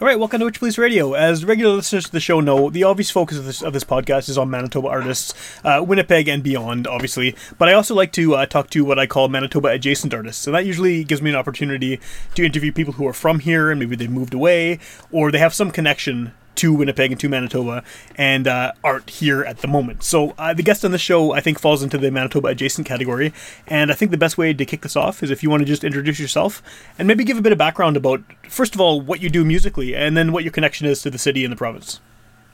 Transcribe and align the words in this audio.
All 0.00 0.06
right, 0.06 0.16
welcome 0.16 0.38
to 0.38 0.44
Witch 0.44 0.60
Police 0.60 0.78
Radio. 0.78 1.14
As 1.14 1.44
regular 1.44 1.74
listeners 1.74 2.04
to 2.04 2.12
the 2.12 2.20
show 2.20 2.38
know, 2.38 2.70
the 2.70 2.84
obvious 2.84 3.10
focus 3.10 3.36
of 3.36 3.46
this 3.46 3.62
of 3.62 3.72
this 3.72 3.82
podcast 3.82 4.28
is 4.28 4.38
on 4.38 4.48
Manitoba 4.48 4.86
artists, 4.86 5.34
uh, 5.64 5.84
Winnipeg 5.84 6.28
and 6.28 6.40
beyond, 6.40 6.86
obviously. 6.86 7.34
But 7.58 7.68
I 7.68 7.72
also 7.72 7.96
like 7.96 8.12
to 8.12 8.36
uh, 8.36 8.46
talk 8.46 8.70
to 8.70 8.84
what 8.84 9.00
I 9.00 9.08
call 9.08 9.28
Manitoba 9.28 9.70
adjacent 9.70 10.14
artists, 10.14 10.46
and 10.46 10.54
that 10.54 10.64
usually 10.64 11.02
gives 11.02 11.20
me 11.20 11.30
an 11.30 11.36
opportunity 11.36 11.98
to 12.36 12.46
interview 12.46 12.70
people 12.70 12.92
who 12.92 13.08
are 13.08 13.12
from 13.12 13.40
here 13.40 13.72
and 13.72 13.80
maybe 13.80 13.96
they 13.96 14.06
moved 14.06 14.34
away 14.34 14.78
or 15.10 15.32
they 15.32 15.40
have 15.40 15.52
some 15.52 15.72
connection 15.72 16.32
to 16.58 16.72
Winnipeg 16.72 17.12
and 17.12 17.20
to 17.20 17.28
Manitoba 17.28 17.82
and 18.16 18.46
uh, 18.46 18.72
aren't 18.84 19.10
here 19.10 19.42
at 19.42 19.58
the 19.58 19.68
moment. 19.68 20.02
So 20.02 20.34
uh, 20.38 20.54
the 20.54 20.62
guest 20.62 20.84
on 20.84 20.90
the 20.90 20.98
show, 20.98 21.32
I 21.32 21.40
think, 21.40 21.58
falls 21.58 21.82
into 21.82 21.98
the 21.98 22.10
Manitoba 22.10 22.48
adjacent 22.48 22.86
category. 22.86 23.32
And 23.66 23.90
I 23.90 23.94
think 23.94 24.10
the 24.10 24.16
best 24.18 24.36
way 24.36 24.52
to 24.52 24.64
kick 24.64 24.82
this 24.82 24.96
off 24.96 25.22
is 25.22 25.30
if 25.30 25.42
you 25.42 25.50
want 25.50 25.60
to 25.60 25.66
just 25.66 25.84
introduce 25.84 26.18
yourself 26.18 26.62
and 26.98 27.08
maybe 27.08 27.24
give 27.24 27.38
a 27.38 27.42
bit 27.42 27.52
of 27.52 27.58
background 27.58 27.96
about, 27.96 28.22
first 28.48 28.74
of 28.74 28.80
all, 28.80 29.00
what 29.00 29.20
you 29.20 29.30
do 29.30 29.44
musically 29.44 29.94
and 29.94 30.16
then 30.16 30.32
what 30.32 30.44
your 30.44 30.52
connection 30.52 30.86
is 30.86 31.02
to 31.02 31.10
the 31.10 31.18
city 31.18 31.44
and 31.44 31.52
the 31.52 31.56
province. 31.56 32.00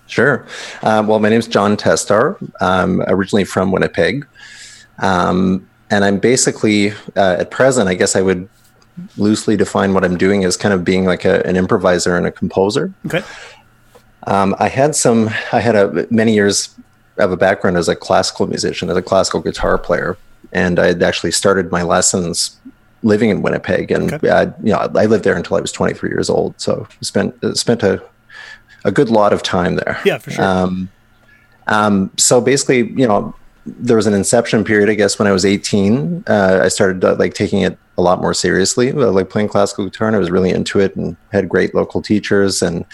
Sure. 0.06 0.46
Um, 0.82 1.06
well, 1.06 1.18
my 1.18 1.30
name 1.30 1.38
is 1.38 1.48
John 1.48 1.76
Testar. 1.76 2.36
I'm 2.60 3.00
originally 3.02 3.44
from 3.44 3.72
Winnipeg. 3.72 4.26
Um, 4.98 5.68
and 5.90 6.04
I'm 6.04 6.18
basically, 6.18 6.90
uh, 7.16 7.36
at 7.38 7.50
present, 7.50 7.88
I 7.88 7.94
guess 7.94 8.14
I 8.14 8.20
would 8.20 8.48
loosely 9.16 9.56
define 9.56 9.92
what 9.92 10.04
I'm 10.04 10.16
doing 10.16 10.44
as 10.44 10.56
kind 10.56 10.72
of 10.72 10.84
being 10.84 11.04
like 11.04 11.24
a, 11.24 11.44
an 11.46 11.56
improviser 11.56 12.16
and 12.16 12.26
a 12.26 12.30
composer. 12.30 12.92
Okay. 13.06 13.22
Um, 14.26 14.54
I 14.58 14.68
had 14.68 14.94
some, 14.94 15.28
I 15.52 15.60
had 15.60 15.76
a 15.76 16.06
many 16.10 16.34
years 16.34 16.74
of 17.18 17.30
a 17.30 17.36
background 17.36 17.76
as 17.76 17.88
a 17.88 17.96
classical 17.96 18.46
musician, 18.46 18.90
as 18.90 18.96
a 18.96 19.02
classical 19.02 19.40
guitar 19.40 19.78
player, 19.78 20.16
and 20.52 20.78
I 20.78 20.86
had 20.86 21.02
actually 21.02 21.32
started 21.32 21.70
my 21.70 21.82
lessons 21.82 22.56
living 23.02 23.28
in 23.30 23.42
Winnipeg, 23.42 23.90
and 23.90 24.14
Okay. 24.14 24.30
I, 24.30 24.44
you 24.62 24.72
know, 24.72 24.90
I 24.94 25.06
lived 25.06 25.24
there 25.24 25.36
until 25.36 25.56
I 25.56 25.60
was 25.60 25.72
23 25.72 26.08
years 26.08 26.30
old. 26.30 26.54
So 26.58 26.88
spent 27.02 27.34
spent 27.56 27.82
a 27.82 28.02
a 28.84 28.90
good 28.90 29.08
lot 29.08 29.32
of 29.32 29.42
time 29.42 29.76
there. 29.76 30.00
Yeah, 30.04 30.18
for 30.18 30.30
sure. 30.30 30.44
Um, 30.44 30.88
um, 31.66 32.10
so 32.18 32.40
basically, 32.40 32.90
you 32.90 33.06
know, 33.06 33.34
there 33.66 33.96
was 33.96 34.06
an 34.06 34.12
inception 34.12 34.62
period, 34.64 34.90
I 34.90 34.94
guess, 34.94 35.18
when 35.18 35.26
I 35.26 35.32
was 35.32 35.46
18. 35.46 36.24
Uh, 36.26 36.60
I 36.62 36.68
started 36.68 37.02
uh, 37.04 37.16
like 37.18 37.32
taking 37.32 37.62
it 37.62 37.78
a 37.96 38.02
lot 38.02 38.20
more 38.20 38.34
seriously, 38.34 38.90
uh, 38.92 39.10
like 39.10 39.30
playing 39.30 39.48
classical 39.48 39.84
guitar, 39.86 40.06
and 40.08 40.16
I 40.16 40.18
was 40.18 40.30
really 40.30 40.50
into 40.50 40.80
it, 40.80 40.94
and 40.96 41.16
had 41.32 41.48
great 41.48 41.74
local 41.74 42.02
teachers, 42.02 42.60
and 42.60 42.84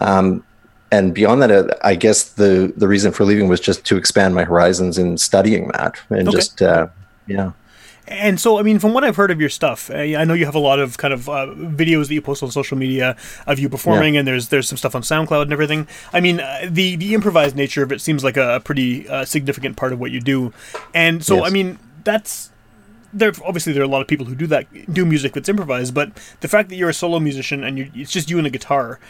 um, 0.00 0.44
and 0.90 1.14
beyond 1.14 1.42
that, 1.42 1.50
uh, 1.50 1.68
I 1.82 1.94
guess 1.94 2.24
the 2.24 2.72
the 2.76 2.88
reason 2.88 3.12
for 3.12 3.24
leaving 3.24 3.48
was 3.48 3.60
just 3.60 3.84
to 3.86 3.96
expand 3.96 4.34
my 4.34 4.44
horizons 4.44 4.98
in 4.98 5.18
studying 5.18 5.68
that, 5.68 5.96
and 6.10 6.28
Okay. 6.28 6.36
just 6.36 6.62
uh, 6.62 6.88
yeah. 7.26 7.52
And 8.10 8.40
so, 8.40 8.58
I 8.58 8.62
mean, 8.62 8.78
from 8.78 8.94
what 8.94 9.04
I've 9.04 9.16
heard 9.16 9.30
of 9.30 9.38
your 9.38 9.50
stuff, 9.50 9.90
uh, 9.90 9.96
I 9.96 10.24
know 10.24 10.32
you 10.32 10.46
have 10.46 10.54
a 10.54 10.58
lot 10.58 10.78
of 10.78 10.96
kind 10.96 11.12
of 11.12 11.28
uh, 11.28 11.44
videos 11.48 12.08
that 12.08 12.14
you 12.14 12.22
post 12.22 12.42
on 12.42 12.50
social 12.50 12.78
media 12.78 13.16
of 13.46 13.58
you 13.58 13.68
performing, 13.68 14.16
and 14.16 14.26
there's 14.26 14.48
there's 14.48 14.66
some 14.66 14.78
stuff 14.78 14.94
on 14.94 15.02
SoundCloud 15.02 15.42
and 15.42 15.52
everything. 15.52 15.86
I 16.14 16.20
mean, 16.20 16.40
uh, 16.40 16.60
the 16.70 16.96
the 16.96 17.12
improvised 17.12 17.54
nature 17.54 17.82
of 17.82 17.92
it 17.92 18.00
seems 18.00 18.24
like 18.24 18.38
a, 18.38 18.60
pretty 18.64 19.06
uh, 19.10 19.26
significant 19.26 19.76
part 19.76 19.92
of 19.92 20.00
what 20.00 20.10
you 20.10 20.20
do. 20.22 20.54
And 20.94 21.22
so, 21.22 21.36
Yes. 21.36 21.44
I 21.48 21.50
mean, 21.50 21.78
that's 22.04 22.48
there. 23.12 23.30
Obviously, 23.44 23.74
there 23.74 23.82
are 23.82 23.86
a 23.86 23.88
lot 23.90 24.00
of 24.00 24.08
people 24.08 24.24
who 24.24 24.34
do 24.34 24.46
that, 24.46 24.66
do 24.90 25.04
music 25.04 25.34
that's 25.34 25.48
improvised. 25.50 25.92
But 25.92 26.12
the 26.40 26.48
fact 26.48 26.70
that 26.70 26.76
you're 26.76 26.88
a 26.88 26.94
solo 26.94 27.18
musician 27.20 27.62
and 27.62 27.76
you 27.76 27.90
it's 27.94 28.10
just 28.10 28.30
you 28.30 28.38
and 28.38 28.46
a 28.46 28.50
guitar, 28.50 29.00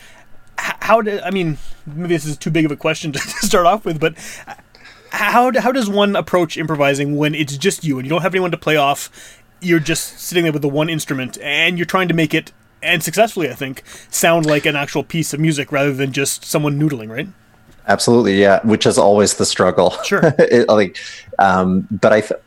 how 0.59 1.01
did 1.01 1.21
I 1.23 1.31
mean? 1.31 1.59
Maybe 1.87 2.15
this 2.15 2.27
is 2.27 2.37
too 2.37 2.51
big 2.51 2.65
of 2.65 2.71
a 2.71 2.77
question 2.77 3.13
to 3.13 3.19
start 3.19 3.67
off 3.67 3.85
with, 3.85 4.01
but 4.01 4.15
how 5.11 5.53
how 5.59 5.73
does 5.73 5.89
one 5.89 6.17
approach 6.17 6.57
improvising 6.57 7.17
when 7.17 7.35
it's 7.35 7.57
just 7.57 7.85
you 7.85 7.99
and 7.99 8.07
you 8.07 8.11
don't 8.11 8.23
have 8.23 8.35
anyone 8.35 8.51
to 8.51 8.59
play 8.59 8.77
off? 8.77 9.11
You're 9.61 9.81
just 9.81 10.21
sitting 10.21 10.45
there 10.45 10.53
with 10.53 10.63
the 10.63 10.69
one 10.69 10.89
instrument 10.89 11.39
and 11.41 11.79
you're 11.79 11.87
trying 11.87 12.09
to 12.09 12.15
make 12.15 12.33
it 12.33 12.53
and 12.83 13.03
successfully, 13.03 13.51
I 13.51 13.55
think, 13.55 13.83
sound 14.11 14.47
like 14.47 14.67
an 14.67 14.77
actual 14.77 15.03
piece 15.03 15.35
of 15.35 15.41
music 15.41 15.73
rather 15.73 15.93
than 15.93 16.13
just 16.13 16.45
someone 16.45 16.79
noodling, 16.79 17.11
right? 17.11 17.29
Absolutely, 17.89 18.41
yeah. 18.41 18.61
Which 18.65 18.87
is 18.87 18.99
always 18.99 19.35
the 19.35 19.47
struggle. 19.47 19.91
Sure. 20.05 20.21
it, 20.39 20.69
like, 20.69 20.97
um, 21.39 21.89
but 21.91 22.13
I, 22.13 22.21
th- 22.21 22.41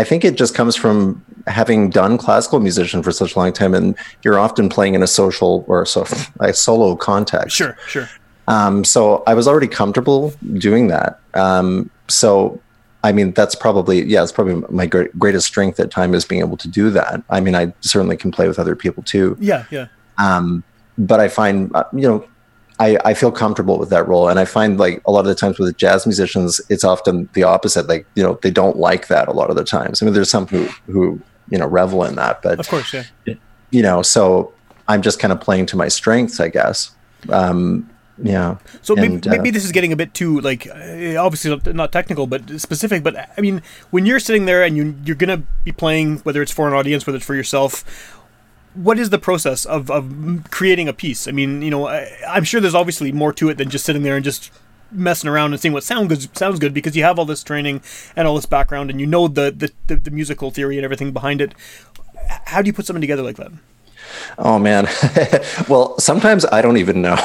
I 0.00 0.04
think 0.04 0.24
it 0.24 0.36
just 0.36 0.54
comes 0.54 0.76
from 0.76 1.22
having 1.46 1.90
done 1.90 2.16
classical 2.16 2.58
musician 2.58 3.02
for 3.02 3.12
such 3.12 3.36
a 3.36 3.38
long 3.38 3.52
time, 3.52 3.74
and 3.74 3.94
you're 4.22 4.38
often 4.38 4.70
playing 4.70 4.94
in 4.94 5.02
a 5.02 5.06
social 5.06 5.62
or 5.68 5.84
so 5.84 6.06
a 6.40 6.54
solo 6.54 6.96
context. 6.96 7.54
Sure, 7.54 7.76
sure. 7.86 8.08
Um, 8.48 8.82
so 8.82 9.22
I 9.26 9.34
was 9.34 9.46
already 9.46 9.68
comfortable 9.68 10.32
doing 10.54 10.88
that. 10.88 11.20
Um, 11.34 11.90
so, 12.08 12.58
I 13.04 13.12
mean, 13.12 13.32
that's 13.32 13.54
probably 13.54 14.02
yeah, 14.04 14.22
it's 14.22 14.32
probably 14.32 14.54
my 14.70 14.86
gr- 14.86 15.12
greatest 15.18 15.46
strength 15.46 15.78
at 15.78 15.90
time 15.90 16.14
is 16.14 16.24
being 16.24 16.40
able 16.40 16.56
to 16.56 16.68
do 16.68 16.88
that. 16.90 17.22
I 17.28 17.40
mean, 17.40 17.54
I 17.54 17.74
certainly 17.82 18.16
can 18.16 18.30
play 18.30 18.48
with 18.48 18.58
other 18.58 18.74
people 18.74 19.02
too. 19.02 19.36
Yeah, 19.38 19.66
yeah. 19.70 19.88
Um, 20.16 20.64
but 20.96 21.20
I 21.20 21.28
find, 21.28 21.70
uh, 21.74 21.84
you 21.92 22.08
know, 22.08 22.26
I, 22.80 22.98
I 23.04 23.14
feel 23.14 23.30
comfortable 23.30 23.78
with 23.78 23.90
that 23.90 24.08
role. 24.08 24.28
And 24.28 24.40
I 24.40 24.46
find 24.46 24.78
like 24.78 25.02
a 25.06 25.12
lot 25.12 25.20
of 25.20 25.26
the 25.26 25.34
times 25.34 25.58
with 25.58 25.76
jazz 25.76 26.06
musicians, 26.06 26.60
it's 26.70 26.82
often 26.82 27.28
the 27.34 27.42
opposite. 27.42 27.86
Like, 27.86 28.06
you 28.14 28.22
know, 28.22 28.38
they 28.42 28.50
don't 28.50 28.78
like 28.78 29.08
that 29.08 29.28
a 29.28 29.32
lot 29.32 29.50
of 29.50 29.56
the 29.56 29.64
times. 29.64 30.02
I 30.02 30.06
mean, 30.06 30.14
there's 30.14 30.30
some 30.30 30.46
who, 30.46 30.64
who, 30.86 31.20
you 31.50 31.58
know, 31.58 31.66
revel 31.66 32.04
in 32.04 32.16
that, 32.16 32.40
but, 32.42 32.58
Of 32.58 32.68
course, 32.68 32.94
yeah. 32.94 33.34
you 33.70 33.82
know, 33.82 34.00
so 34.00 34.52
I'm 34.88 35.02
just 35.02 35.20
kind 35.20 35.30
of 35.30 35.40
playing 35.40 35.66
to 35.66 35.76
my 35.76 35.88
strengths, 35.88 36.40
I 36.40 36.48
guess. 36.48 36.92
Um, 37.28 37.90
yeah. 38.22 38.56
So 38.82 38.94
maybe, 38.96 39.14
And, 39.14 39.28
uh, 39.28 39.30
maybe 39.30 39.50
this 39.50 39.64
is 39.64 39.72
getting 39.72 39.92
a 39.92 39.96
bit 39.96 40.14
too 40.14 40.40
like 40.40 40.66
uh, 40.66 41.16
obviously 41.18 41.50
not, 41.50 41.74
not 41.74 41.92
technical 41.92 42.26
but 42.26 42.60
specific. 42.60 43.02
But 43.02 43.30
I 43.36 43.40
mean, 43.40 43.62
when 43.90 44.06
you're 44.06 44.20
sitting 44.20 44.44
there 44.46 44.62
and 44.62 44.76
you 44.76 44.94
you're 45.04 45.16
gonna 45.16 45.42
be 45.64 45.72
playing, 45.72 46.18
whether 46.18 46.42
it's 46.42 46.52
for 46.52 46.68
an 46.68 46.74
audience, 46.74 47.06
whether 47.06 47.16
it's 47.16 47.26
for 47.26 47.34
yourself, 47.34 47.84
what 48.74 48.98
is 48.98 49.10
the 49.10 49.18
process 49.18 49.64
of 49.64 49.90
of 49.90 50.44
creating 50.50 50.88
a 50.88 50.92
piece? 50.92 51.26
I 51.26 51.32
mean, 51.32 51.62
you 51.62 51.70
know, 51.70 51.88
I, 51.88 52.10
I'm 52.28 52.44
sure 52.44 52.60
there's 52.60 52.74
obviously 52.74 53.12
more 53.12 53.32
to 53.34 53.48
it 53.48 53.58
than 53.58 53.70
just 53.70 53.84
sitting 53.84 54.02
there 54.02 54.16
and 54.16 54.24
just 54.24 54.50
messing 54.92 55.30
around 55.30 55.52
and 55.52 55.60
seeing 55.60 55.72
what 55.72 55.84
sound 55.84 56.08
good 56.08 56.36
sounds 56.36 56.58
good 56.58 56.74
because 56.74 56.96
you 56.96 57.02
have 57.04 57.18
all 57.18 57.24
this 57.24 57.42
training 57.42 57.80
and 58.16 58.26
all 58.26 58.34
this 58.34 58.46
background 58.46 58.90
and 58.90 59.00
you 59.00 59.06
know 59.06 59.28
the 59.28 59.50
the, 59.50 59.70
the, 59.86 59.96
the 59.96 60.10
musical 60.10 60.50
theory 60.50 60.76
and 60.76 60.84
everything 60.84 61.12
behind 61.12 61.40
it. 61.40 61.54
How 62.46 62.62
do 62.62 62.66
you 62.66 62.72
put 62.72 62.86
something 62.86 63.00
together 63.00 63.22
like 63.22 63.36
that? 63.36 63.52
Oh 64.38 64.58
man. 64.58 64.88
well, 65.68 65.98
sometimes 65.98 66.44
I 66.46 66.62
don't 66.62 66.76
even 66.76 67.02
know, 67.02 67.16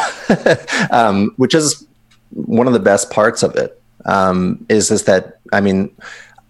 um, 0.91 1.33
which 1.37 1.53
is 1.53 1.85
one 2.31 2.67
of 2.67 2.73
the 2.73 2.79
best 2.79 3.11
parts 3.11 3.43
of 3.43 3.55
it. 3.55 3.81
Um, 4.05 4.65
is 4.69 4.91
is 4.91 5.03
that 5.03 5.39
I 5.51 5.61
mean, 5.61 5.95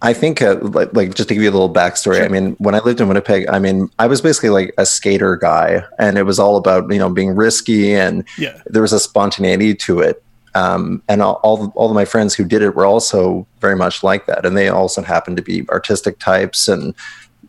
I 0.01 0.13
think 0.13 0.41
uh, 0.41 0.57
like, 0.61 0.93
like 0.93 1.15
just 1.15 1.29
to 1.29 1.33
give 1.35 1.41
you 1.43 1.49
a 1.49 1.53
little 1.53 1.73
backstory. 1.73 2.23
I 2.23 2.27
mean, 2.27 2.55
when 2.59 2.75
I 2.75 2.79
lived 2.79 3.01
in 3.01 3.07
Winnipeg, 3.07 3.47
I 3.49 3.59
mean, 3.59 3.89
I 3.97 4.07
was 4.07 4.21
basically 4.21 4.49
like 4.49 4.73
a 4.77 4.85
skater 4.85 5.35
guy, 5.35 5.83
and 5.97 6.17
it 6.17 6.23
was 6.23 6.37
all 6.37 6.57
about 6.57 6.91
you 6.91 6.99
know 6.99 7.09
being 7.09 7.35
risky, 7.35 7.95
and 7.95 8.23
Yeah. 8.37 8.59
there 8.67 8.81
was 8.81 8.93
a 8.93 8.99
spontaneity 8.99 9.73
to 9.75 10.01
it. 10.01 10.21
Um, 10.53 11.01
and 11.09 11.21
all, 11.21 11.39
all 11.43 11.71
all 11.75 11.89
of 11.89 11.95
my 11.95 12.05
friends 12.05 12.33
who 12.35 12.43
did 12.45 12.61
it 12.61 12.75
were 12.75 12.85
also 12.85 13.45
very 13.61 13.75
much 13.75 14.03
like 14.03 14.25
that, 14.27 14.45
and 14.45 14.55
they 14.55 14.69
also 14.69 15.01
happened 15.01 15.37
to 15.37 15.43
be 15.43 15.65
artistic 15.69 16.19
types, 16.19 16.67
and 16.67 16.93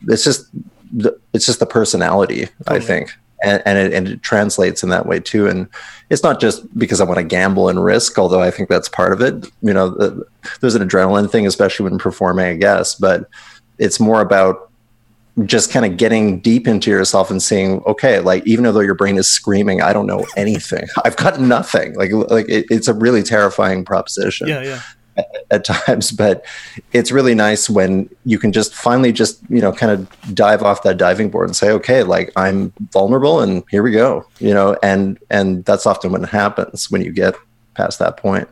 it's 0.09 0.25
just 0.25 0.49
the, 0.93 1.19
it's 1.33 1.47
just 1.47 1.61
the 1.61 1.67
personality, 1.67 2.49
I 2.69 2.81
think, 2.81 3.15
and 3.43 3.63
and 3.67 3.79
it, 3.79 3.93
and 3.93 4.09
it 4.09 4.23
translates 4.23 4.83
in 4.83 4.89
that 4.91 5.07
way 5.07 5.21
too. 5.21 5.47
And 5.47 5.69
it's 6.11 6.23
not 6.23 6.41
just 6.41 6.77
because 6.79 7.01
I 7.01 7.05
want 7.05 7.19
to 7.19 7.25
gamble 7.25 7.69
and 7.69 7.83
risk, 7.83 8.19
although 8.19 8.41
I 8.41 8.51
think 8.51 8.69
that's 8.69 8.89
part 8.89 9.13
of 9.13 9.21
it. 9.21 9.47
You 9.63 9.75
know, 9.75 9.91
the, 9.91 10.25
there's 10.61 10.75
an 10.75 10.87
adrenaline 10.87 11.31
thing, 11.31 11.47
especially 11.47 11.85
when 11.85 11.99
performing, 11.99 12.47
I 12.47 12.57
guess, 12.57 12.95
but 12.95 13.29
it's 13.79 14.01
more 14.01 14.21
about 14.21 14.71
just 15.45 15.71
kind 15.71 15.85
of 15.85 15.99
getting 15.99 16.41
deep 16.41 16.67
into 16.67 16.91
yourself 16.91 17.31
and 17.31 17.43
seeing, 17.43 17.83
okay, 17.83 18.21
like 18.21 18.47
even 18.47 18.65
though 18.65 18.81
your 18.81 18.95
brain 18.95 19.19
is 19.19 19.29
screaming, 19.29 19.83
I 19.83 19.93
don't 19.93 20.07
know 20.07 20.25
anything. 20.37 20.87
I've 21.05 21.17
got 21.17 21.41
nothing. 21.41 21.95
Like 21.95 22.11
like 22.13 22.49
it, 22.49 22.67
it's 22.71 22.89
a 22.89 22.95
really 22.95 23.23
terrifying 23.23 23.85
proposition. 23.85 24.49
Yeah, 24.49 24.63
yeah. 24.63 24.81
At, 25.51 25.65
times, 25.65 26.11
but 26.11 26.45
it's 26.93 27.13
really 27.13 27.35
nice 27.35 27.71
when 27.71 28.11
you 28.25 28.39
can 28.39 28.53
just 28.53 28.75
finally 28.75 29.13
just 29.13 29.41
you 29.49 29.61
know 29.61 29.73
kind 29.73 29.93
of 29.93 30.35
dive 30.35 30.63
off 30.63 30.83
that 30.83 30.99
diving 30.99 31.31
board 31.31 31.49
and 31.49 31.57
say, 31.57 31.71
okay, 31.71 32.03
like 32.03 32.33
I'm 32.37 32.73
vulnerable, 32.93 33.41
and 33.41 33.63
here 33.71 33.83
we 33.83 33.93
go. 33.93 34.27
You 34.41 34.53
know, 34.53 34.77
and 34.83 35.19
and 35.31 35.65
that's 35.65 35.87
often 35.87 36.13
when 36.13 36.25
it 36.25 36.31
happens 36.31 36.91
when 36.91 37.01
you 37.01 37.13
get 37.13 37.37
past 37.75 37.99
that 38.01 38.17
point. 38.17 38.49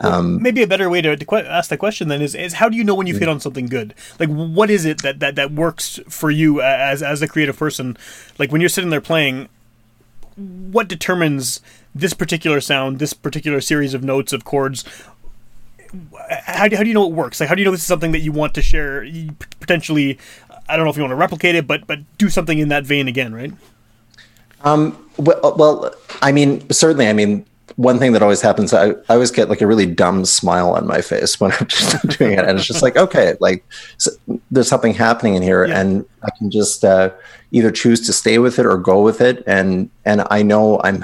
Um, 0.00 0.42
Maybe 0.42 0.62
a 0.62 0.66
better 0.66 0.90
way 0.90 1.00
to, 1.02 1.16
to 1.16 1.36
ask 1.36 1.70
the 1.70 1.76
question 1.76 2.08
then 2.08 2.20
is, 2.20 2.34
is 2.34 2.54
how 2.54 2.68
do 2.68 2.76
you 2.76 2.84
know 2.84 2.94
when 2.94 3.06
you've 3.06 3.18
hit 3.18 3.28
on 3.28 3.40
something 3.40 3.66
good? 3.66 3.94
Like, 4.18 4.28
what 4.28 4.70
is 4.70 4.84
it 4.84 5.02
that, 5.02 5.20
that, 5.20 5.36
that 5.36 5.52
works 5.52 6.00
for 6.08 6.30
you 6.30 6.60
as, 6.60 7.02
as 7.02 7.22
a 7.22 7.28
creative 7.28 7.56
person? 7.56 7.96
Like, 8.38 8.50
when 8.50 8.60
you're 8.60 8.68
sitting 8.68 8.90
there 8.90 9.00
playing, 9.00 9.48
what 10.36 10.88
determines 10.88 11.60
this 11.94 12.12
particular 12.12 12.60
sound, 12.60 12.98
this 12.98 13.12
particular 13.14 13.60
series 13.60 13.94
of 13.94 14.02
notes, 14.02 14.32
of 14.32 14.44
chords? 14.44 14.84
How 16.44 16.68
do, 16.68 16.76
how 16.76 16.82
do 16.82 16.88
you 16.88 16.94
know 16.94 17.06
it 17.06 17.12
works? 17.12 17.40
Like, 17.40 17.48
how 17.48 17.54
do 17.54 17.60
you 17.60 17.64
know 17.64 17.70
this 17.70 17.80
is 17.80 17.86
something 17.86 18.12
that 18.12 18.20
you 18.20 18.32
want 18.32 18.54
to 18.54 18.62
share? 18.62 19.06
Potentially, 19.60 20.18
I 20.68 20.76
don't 20.76 20.84
know 20.84 20.90
if 20.90 20.96
you 20.96 21.02
want 21.02 21.12
to 21.12 21.16
replicate 21.16 21.54
it, 21.54 21.66
but 21.66 21.86
but 21.86 22.00
do 22.18 22.28
something 22.28 22.58
in 22.58 22.68
that 22.68 22.84
vein 22.84 23.08
again, 23.08 23.34
right? 23.34 23.52
Um. 24.62 25.00
Well, 25.16 25.54
well, 25.56 25.94
I 26.22 26.32
mean, 26.32 26.68
certainly. 26.70 27.06
I 27.06 27.12
mean, 27.12 27.46
one 27.76 27.98
thing 27.98 28.12
that 28.12 28.22
always 28.22 28.40
happens, 28.40 28.72
I, 28.72 28.90
I 28.90 28.94
always 29.08 29.30
get 29.30 29.48
like 29.48 29.60
a 29.60 29.66
really 29.66 29.86
dumb 29.86 30.24
smile 30.24 30.70
on 30.70 30.86
my 30.86 31.00
face 31.00 31.40
when 31.40 31.52
I'm 31.52 31.66
just 31.68 32.18
doing 32.18 32.32
it. 32.32 32.44
And 32.44 32.58
it's 32.58 32.66
just 32.66 32.82
like, 32.82 32.96
okay, 32.96 33.34
like 33.40 33.64
so 33.98 34.12
there's 34.50 34.68
something 34.68 34.94
happening 34.94 35.34
in 35.34 35.42
here 35.42 35.64
yeah. 35.64 35.80
and 35.80 36.04
I 36.22 36.30
can 36.38 36.50
just 36.50 36.84
uh, 36.84 37.10
either 37.50 37.70
choose 37.70 38.06
to 38.06 38.12
stay 38.12 38.38
with 38.38 38.58
it 38.58 38.66
or 38.66 38.76
go 38.76 39.02
with 39.02 39.20
it. 39.20 39.42
And, 39.46 39.90
and 40.04 40.24
I 40.30 40.42
know 40.42 40.80
I'm 40.84 41.02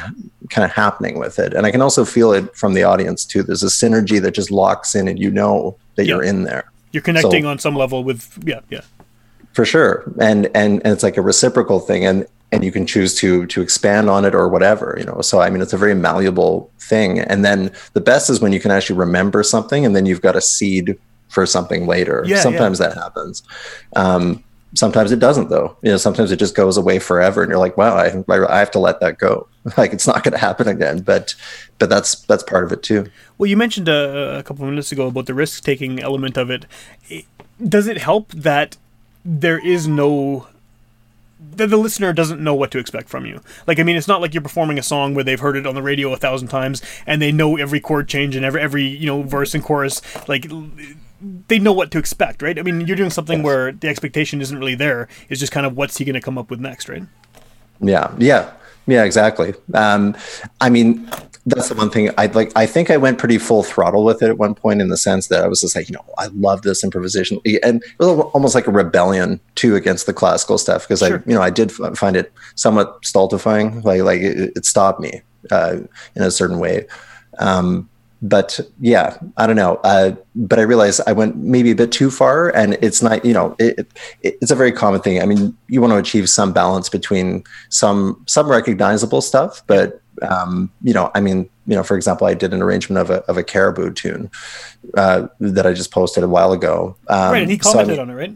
kind 0.50 0.64
of 0.64 0.70
happening 0.70 1.18
with 1.18 1.38
it. 1.38 1.54
And 1.54 1.66
I 1.66 1.70
can 1.70 1.82
also 1.82 2.04
feel 2.04 2.32
it 2.32 2.54
from 2.56 2.74
the 2.74 2.84
audience 2.84 3.24
too. 3.24 3.42
There's 3.42 3.62
a 3.62 3.66
synergy 3.66 4.20
that 4.22 4.32
just 4.32 4.50
locks 4.50 4.94
in 4.94 5.08
and 5.08 5.18
you 5.18 5.30
know 5.30 5.76
that 5.96 6.06
yeah. 6.06 6.14
you're 6.14 6.24
in 6.24 6.44
there. 6.44 6.70
You're 6.92 7.02
connecting 7.02 7.44
so, 7.44 7.48
on 7.48 7.58
some 7.58 7.74
level 7.74 8.04
with, 8.04 8.38
yeah, 8.44 8.60
yeah. 8.68 8.82
For 9.52 9.64
sure. 9.64 10.04
And, 10.20 10.46
and, 10.54 10.80
and 10.84 10.86
it's 10.86 11.02
like 11.02 11.16
a 11.16 11.22
reciprocal 11.22 11.80
thing. 11.80 12.04
And, 12.04 12.26
and 12.52 12.64
you 12.64 12.72
can 12.72 12.86
choose 12.86 13.14
to 13.16 13.46
to 13.46 13.60
expand 13.60 14.10
on 14.10 14.24
it 14.24 14.34
or 14.34 14.48
whatever 14.48 14.96
you 14.98 15.04
know? 15.04 15.20
So 15.20 15.40
i 15.40 15.50
mean 15.50 15.62
it's 15.62 15.72
a 15.72 15.78
very 15.78 15.94
malleable 15.94 16.70
thing. 16.90 17.20
And 17.20 17.42
then 17.42 17.72
the 17.94 18.00
best 18.00 18.28
is 18.28 18.40
when 18.40 18.52
you 18.52 18.60
can 18.60 18.70
actually 18.70 18.98
remember 18.98 19.42
something 19.42 19.86
and 19.86 19.96
then 19.96 20.04
you've 20.04 20.20
got 20.20 20.36
a 20.36 20.40
seed 20.42 20.98
for 21.28 21.46
something 21.46 21.86
later. 21.86 22.24
Yeah, 22.26 22.40
sometimes 22.40 22.80
yeah. 22.80 22.88
that 22.88 22.96
happens. 22.96 23.42
Um, 23.94 24.42
sometimes 24.74 25.12
it 25.12 25.20
doesn't 25.20 25.48
though. 25.48 25.76
You 25.82 25.92
know 25.92 25.96
sometimes 25.96 26.32
it 26.32 26.38
just 26.38 26.54
goes 26.54 26.76
away 26.76 26.98
forever 26.98 27.42
and 27.42 27.50
you're 27.50 27.58
like 27.66 27.76
wow 27.76 27.96
i, 27.96 28.06
I 28.54 28.58
have 28.58 28.72
to 28.72 28.78
let 28.78 29.00
that 29.00 29.18
go. 29.18 29.46
Like 29.76 29.92
it's 29.92 30.06
not 30.06 30.24
going 30.24 30.32
to 30.32 30.38
happen 30.38 30.68
again 30.68 31.00
but 31.00 31.34
but 31.78 31.88
that's 31.90 32.14
that's 32.30 32.42
part 32.42 32.64
of 32.64 32.72
it 32.72 32.82
too. 32.82 33.06
Well 33.38 33.48
you 33.52 33.56
mentioned 33.56 33.88
a, 33.88 34.38
a 34.38 34.42
couple 34.42 34.64
of 34.64 34.70
minutes 34.70 34.90
ago 34.90 35.08
about 35.08 35.26
the 35.26 35.34
risk 35.34 35.62
taking 35.62 36.00
element 36.00 36.36
of 36.36 36.50
it 36.50 36.64
does 37.76 37.86
it 37.86 37.98
help 37.98 38.32
that 38.32 38.78
there 39.22 39.58
is 39.58 39.86
no 39.86 40.46
the, 41.40 41.66
the 41.66 41.76
listener 41.76 42.12
doesn't 42.12 42.42
know 42.42 42.54
what 42.54 42.70
to 42.72 42.78
expect 42.78 43.08
from 43.08 43.26
you. 43.26 43.40
Like, 43.66 43.78
I 43.78 43.82
mean, 43.82 43.96
it's 43.96 44.08
not 44.08 44.20
like 44.20 44.34
you're 44.34 44.42
performing 44.42 44.78
a 44.78 44.82
song 44.82 45.14
where 45.14 45.24
they've 45.24 45.40
heard 45.40 45.56
it 45.56 45.66
on 45.66 45.74
the 45.74 45.82
radio 45.82 46.12
a 46.12 46.16
thousand 46.16 46.48
times 46.48 46.82
and 47.06 47.20
they 47.20 47.32
know 47.32 47.56
every 47.56 47.80
chord 47.80 48.08
change 48.08 48.36
and 48.36 48.44
every 48.44 48.60
every 48.60 48.84
you 48.84 49.06
know 49.06 49.22
verse 49.22 49.54
and 49.54 49.64
chorus. 49.64 50.02
Like, 50.28 50.46
they 51.48 51.58
know 51.58 51.72
what 51.72 51.90
to 51.90 51.98
expect, 51.98 52.42
right? 52.42 52.58
I 52.58 52.62
mean, 52.62 52.82
you're 52.82 52.96
doing 52.96 53.10
something 53.10 53.42
where 53.42 53.72
the 53.72 53.88
expectation 53.88 54.40
isn't 54.40 54.58
really 54.58 54.74
there. 54.74 55.08
It's 55.28 55.40
just 55.40 55.52
kind 55.52 55.66
of 55.66 55.76
what's 55.76 55.98
he 55.98 56.04
going 56.04 56.14
to 56.14 56.20
come 56.20 56.38
up 56.38 56.50
with 56.50 56.60
next, 56.60 56.88
right? 56.88 57.02
Yeah, 57.80 58.14
yeah, 58.18 58.52
yeah, 58.86 59.04
exactly. 59.04 59.54
Um, 59.74 60.16
I 60.60 60.70
mean, 60.70 61.10
that's 61.50 61.68
the 61.68 61.74
one 61.74 61.90
thing 61.90 62.10
I 62.18 62.26
like. 62.26 62.52
I 62.56 62.66
think 62.66 62.90
I 62.90 62.96
went 62.96 63.18
pretty 63.18 63.38
full 63.38 63.62
throttle 63.62 64.04
with 64.04 64.22
it 64.22 64.28
at 64.28 64.38
one 64.38 64.54
point 64.54 64.80
in 64.80 64.88
the 64.88 64.96
sense 64.96 65.28
that 65.28 65.42
I 65.44 65.48
was 65.48 65.60
just 65.60 65.76
like, 65.76 65.88
you 65.88 65.94
know, 65.94 66.04
I 66.18 66.26
love 66.26 66.62
this 66.62 66.82
improvisation, 66.84 67.40
and 67.62 67.82
it 67.82 67.98
was 67.98 68.08
almost 68.32 68.54
like 68.54 68.66
a 68.66 68.70
rebellion 68.70 69.40
too 69.54 69.76
against 69.76 70.06
the 70.06 70.12
classical 70.12 70.58
stuff 70.58 70.82
because 70.82 71.00
sure. 71.00 71.18
I, 71.18 71.22
you 71.28 71.34
know, 71.34 71.42
I 71.42 71.50
did 71.50 71.72
find 71.72 72.16
it 72.16 72.32
somewhat 72.54 72.98
stultifying. 73.04 73.82
Like, 73.82 74.02
like 74.02 74.20
it, 74.20 74.52
it 74.56 74.64
stopped 74.64 75.00
me 75.00 75.22
uh, 75.50 75.78
in 76.14 76.22
a 76.22 76.30
certain 76.30 76.58
way. 76.58 76.86
Um, 77.38 77.88
but 78.22 78.60
yeah, 78.80 79.16
I 79.36 79.46
don't 79.46 79.56
know. 79.56 79.76
Uh, 79.82 80.14
but 80.34 80.58
I 80.58 80.62
realized 80.62 81.00
I 81.06 81.12
went 81.12 81.36
maybe 81.36 81.70
a 81.70 81.74
bit 81.74 81.90
too 81.90 82.10
far, 82.10 82.54
and 82.54 82.74
it's 82.82 83.02
not. 83.02 83.24
You 83.24 83.32
know, 83.32 83.56
it, 83.58 83.78
it, 84.22 84.36
it's 84.40 84.50
a 84.50 84.56
very 84.56 84.72
common 84.72 85.00
thing. 85.00 85.22
I 85.22 85.26
mean, 85.26 85.56
you 85.68 85.80
want 85.80 85.92
to 85.92 85.96
achieve 85.96 86.28
some 86.28 86.52
balance 86.52 86.88
between 86.88 87.44
some 87.70 88.22
some 88.26 88.48
recognizable 88.48 89.22
stuff, 89.22 89.62
but 89.66 90.02
um, 90.22 90.70
you 90.82 90.92
know, 90.92 91.10
I 91.14 91.20
mean, 91.20 91.48
you 91.66 91.76
know, 91.76 91.82
for 91.82 91.96
example, 91.96 92.26
I 92.26 92.34
did 92.34 92.52
an 92.52 92.62
arrangement 92.62 92.98
of 92.98 93.10
a 93.10 93.22
of 93.24 93.36
a 93.36 93.42
Caribou 93.42 93.92
tune 93.92 94.30
uh, 94.96 95.28
that 95.40 95.66
I 95.66 95.72
just 95.72 95.90
posted 95.90 96.22
a 96.24 96.28
while 96.28 96.52
ago. 96.52 96.96
Um, 97.08 97.32
right, 97.32 97.42
and 97.42 97.50
he 97.50 97.58
commented 97.58 97.96
so, 97.96 98.02
I 98.02 98.04
mean, 98.04 98.10
on 98.10 98.18
it, 98.18 98.20
right? 98.20 98.34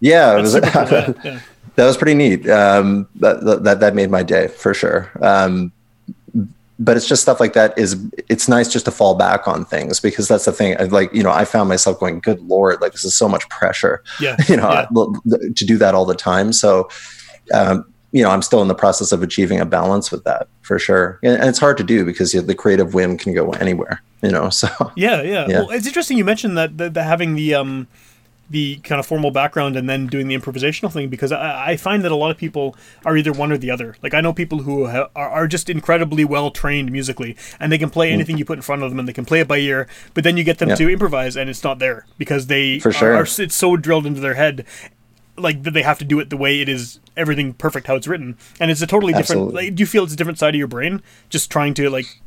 Yeah, 0.00 0.38
it 0.38 0.42
was, 0.42 0.52
that. 0.52 1.16
Yeah. 1.24 1.40
that 1.76 1.86
was 1.86 1.96
pretty 1.96 2.14
neat. 2.14 2.48
Um, 2.48 3.08
that, 3.16 3.62
that 3.64 3.80
that 3.80 3.94
made 3.94 4.10
my 4.10 4.22
day 4.22 4.48
for 4.48 4.72
sure. 4.72 5.10
Um, 5.20 5.72
but 6.78 6.96
it's 6.96 7.08
just 7.08 7.22
stuff 7.22 7.40
like 7.40 7.54
that 7.54 7.76
is 7.78 7.98
it's 8.28 8.48
nice 8.48 8.70
just 8.70 8.84
to 8.84 8.90
fall 8.90 9.14
back 9.14 9.48
on 9.48 9.64
things 9.64 9.98
because 10.00 10.28
that's 10.28 10.44
the 10.44 10.52
thing 10.52 10.76
like 10.90 11.12
you 11.12 11.22
know 11.22 11.30
i 11.30 11.44
found 11.44 11.68
myself 11.68 11.98
going 11.98 12.20
good 12.20 12.40
lord 12.42 12.80
like 12.80 12.92
this 12.92 13.04
is 13.04 13.14
so 13.14 13.28
much 13.28 13.48
pressure 13.48 14.02
yeah 14.20 14.36
you 14.48 14.56
know 14.56 14.70
yeah. 14.70 15.36
to 15.56 15.64
do 15.64 15.78
that 15.78 15.94
all 15.94 16.04
the 16.04 16.14
time 16.14 16.52
so 16.52 16.88
um, 17.54 17.84
you 18.16 18.22
know, 18.22 18.30
I'm 18.30 18.40
still 18.40 18.62
in 18.62 18.68
the 18.68 18.74
process 18.74 19.12
of 19.12 19.22
achieving 19.22 19.60
a 19.60 19.66
balance 19.66 20.10
with 20.10 20.24
that 20.24 20.48
for 20.62 20.78
sure. 20.78 21.18
And, 21.22 21.34
and 21.34 21.50
it's 21.50 21.58
hard 21.58 21.76
to 21.76 21.84
do 21.84 22.02
because 22.02 22.32
you 22.32 22.40
know, 22.40 22.46
the 22.46 22.54
creative 22.54 22.94
whim 22.94 23.18
can 23.18 23.34
go 23.34 23.50
anywhere, 23.50 24.00
you 24.22 24.30
know, 24.30 24.48
so. 24.62 24.68
Yeah, 24.96 25.20
yeah. 25.20 25.46
yeah. 25.46 25.58
Well, 25.60 25.70
it's 25.70 25.86
interesting 25.86 26.16
you 26.16 26.24
mentioned 26.24 26.56
that, 26.56 26.78
that, 26.78 26.94
that, 26.94 27.04
having 27.04 27.34
the, 27.34 27.54
um, 27.54 27.88
the 28.48 28.76
kind 28.76 28.98
of 28.98 29.04
formal 29.04 29.30
background 29.30 29.76
and 29.76 29.86
then 29.86 30.06
doing 30.06 30.28
the 30.28 30.38
improvisational 30.38 30.90
thing 30.90 31.10
because 31.10 31.30
I, 31.30 31.72
I, 31.72 31.76
find 31.76 32.04
that 32.04 32.12
a 32.12 32.16
lot 32.16 32.30
of 32.30 32.38
people 32.38 32.76
are 33.04 33.16
either 33.16 33.32
one 33.32 33.52
or 33.52 33.58
the 33.58 33.70
other. 33.70 33.96
Like 34.02 34.14
I 34.14 34.22
know 34.22 34.32
people 34.32 34.60
who 34.60 34.86
ha- 34.86 35.08
are, 35.14 35.28
are, 35.28 35.46
just 35.46 35.68
incredibly 35.68 36.24
well 36.24 36.50
trained 36.50 36.92
musically 36.92 37.36
and 37.58 37.70
they 37.70 37.78
can 37.78 37.90
play 37.90 38.10
mm. 38.10 38.14
anything 38.14 38.38
you 38.38 38.44
put 38.44 38.56
in 38.56 38.62
front 38.62 38.82
of 38.82 38.90
them 38.90 38.98
and 38.98 39.08
they 39.08 39.12
can 39.12 39.24
play 39.24 39.40
it 39.40 39.48
by 39.48 39.58
ear. 39.58 39.88
But 40.14 40.24
then 40.24 40.36
you 40.36 40.44
get 40.44 40.58
them 40.58 40.70
yeah. 40.70 40.76
to 40.76 40.88
improvise 40.88 41.36
and 41.36 41.50
it's 41.50 41.64
not 41.64 41.80
there 41.80 42.06
because 42.18 42.46
they 42.46 42.78
For 42.78 42.92
sure. 42.92 43.14
are, 43.14 43.22
are 43.22 43.26
it's 43.26 43.56
so 43.56 43.76
drilled 43.76 44.06
into 44.06 44.20
their 44.20 44.34
head 44.34 44.64
like 45.38 45.62
that 45.62 45.72
they 45.72 45.82
have 45.82 45.98
to 45.98 46.04
do 46.04 46.18
it 46.18 46.30
the 46.30 46.36
way 46.36 46.60
it 46.60 46.68
is 46.68 47.00
everything 47.16 47.52
perfect 47.54 47.86
how 47.86 47.94
it's 47.94 48.06
written. 48.06 48.36
And 48.60 48.70
it's 48.70 48.82
a 48.82 48.86
totally 48.86 49.12
different 49.12 49.54
like, 49.54 49.74
do 49.74 49.82
you 49.82 49.86
feel 49.86 50.04
it's 50.04 50.12
a 50.12 50.16
different 50.16 50.38
side 50.38 50.54
of 50.54 50.58
your 50.58 50.68
brain 50.68 51.02
just 51.28 51.50
trying 51.50 51.74
to 51.74 51.90
like 51.90 52.20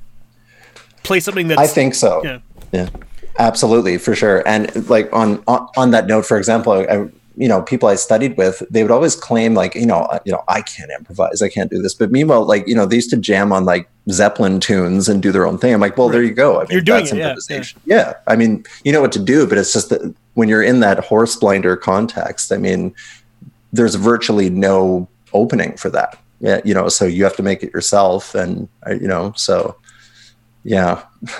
play 1.04 1.20
something 1.20 1.48
that 1.48 1.60
i 1.60 1.68
think 1.68 1.96
so. 1.96 2.24
Yeah. 2.24 2.39
Yeah. 2.72 2.89
Absolutely 3.38 3.98
for 3.98 4.16
sure. 4.16 4.46
And 4.48 4.89
like 4.89 5.12
on 5.13 5.44
on, 5.48 5.68
on 5.78 5.92
that 5.92 6.08
note 6.08 6.25
for 6.25 6.38
example 6.38 6.74
I, 6.74 7.10
you 7.38 7.48
know 7.48 7.62
people 7.62 7.88
i 7.88 7.96
studied 7.96 8.36
with 8.36 8.62
they 8.70 8.84
would 8.84 8.92
always 8.92 9.16
claim 9.16 9.54
like 9.54 9.74
you 9.74 9.86
know 9.86 10.10
you 10.25 10.32
know 10.32 10.44
i 10.50 10.62
can't 10.62 10.92
improvise. 10.92 11.42
I 11.42 11.50
can't 11.50 11.72
do 11.72 11.82
this. 11.82 11.94
But 11.94 12.12
meanwhile 12.12 12.46
like 12.46 12.68
you 12.68 12.75
know 12.75 12.86
they 12.86 12.98
used 12.98 13.10
to 13.12 13.18
jam 13.18 13.54
on 13.54 13.66
like 13.66 13.89
zeppelin 14.10 14.60
tunes 14.60 15.08
and 15.08 15.22
do 15.22 15.32
their 15.32 15.46
own 15.46 15.58
thing. 15.58 15.74
I'm 15.74 15.80
like 15.80 15.98
well 15.98 16.10
right. 16.10 16.13
there 16.13 16.24
you 16.24 16.34
go. 16.34 16.58
I 16.58 16.62
mean, 16.62 16.72
you're 16.72 16.82
doing 16.82 17.08
it, 17.08 17.16
yeah, 17.16 17.36
yeah. 17.50 17.63
yeah. 17.86 18.13
I 18.28 18.36
mean 18.36 18.66
you 18.84 18.92
know 18.92 19.01
what 19.01 19.12
to 19.13 19.20
do 19.20 19.48
but 19.48 19.58
it's 19.58 19.74
just 19.74 19.89
that 19.89 20.13
when 20.39 20.50
you're 20.50 20.63
in 20.63 20.79
that 20.79 21.00
horse 21.00 21.36
blinder 21.36 21.75
context 21.75 22.51
i 22.51 22.58
mean 22.58 22.93
there's 23.72 23.96
virtually 23.96 24.50
no 24.50 25.08
opening 25.34 25.75
for 25.77 25.89
that. 25.89 26.17
Yeah, 26.39 26.62
you 26.63 26.74
know, 26.74 26.88
so 26.89 27.05
you 27.05 27.24
have 27.24 27.36
to 27.36 27.43
make 27.43 27.63
it 27.63 27.74
yourself, 27.74 28.34
and 28.34 28.69
uh, 28.88 28.93
you 28.93 29.08
know, 29.08 29.34
so 29.36 29.75
yeah. 30.63 31.03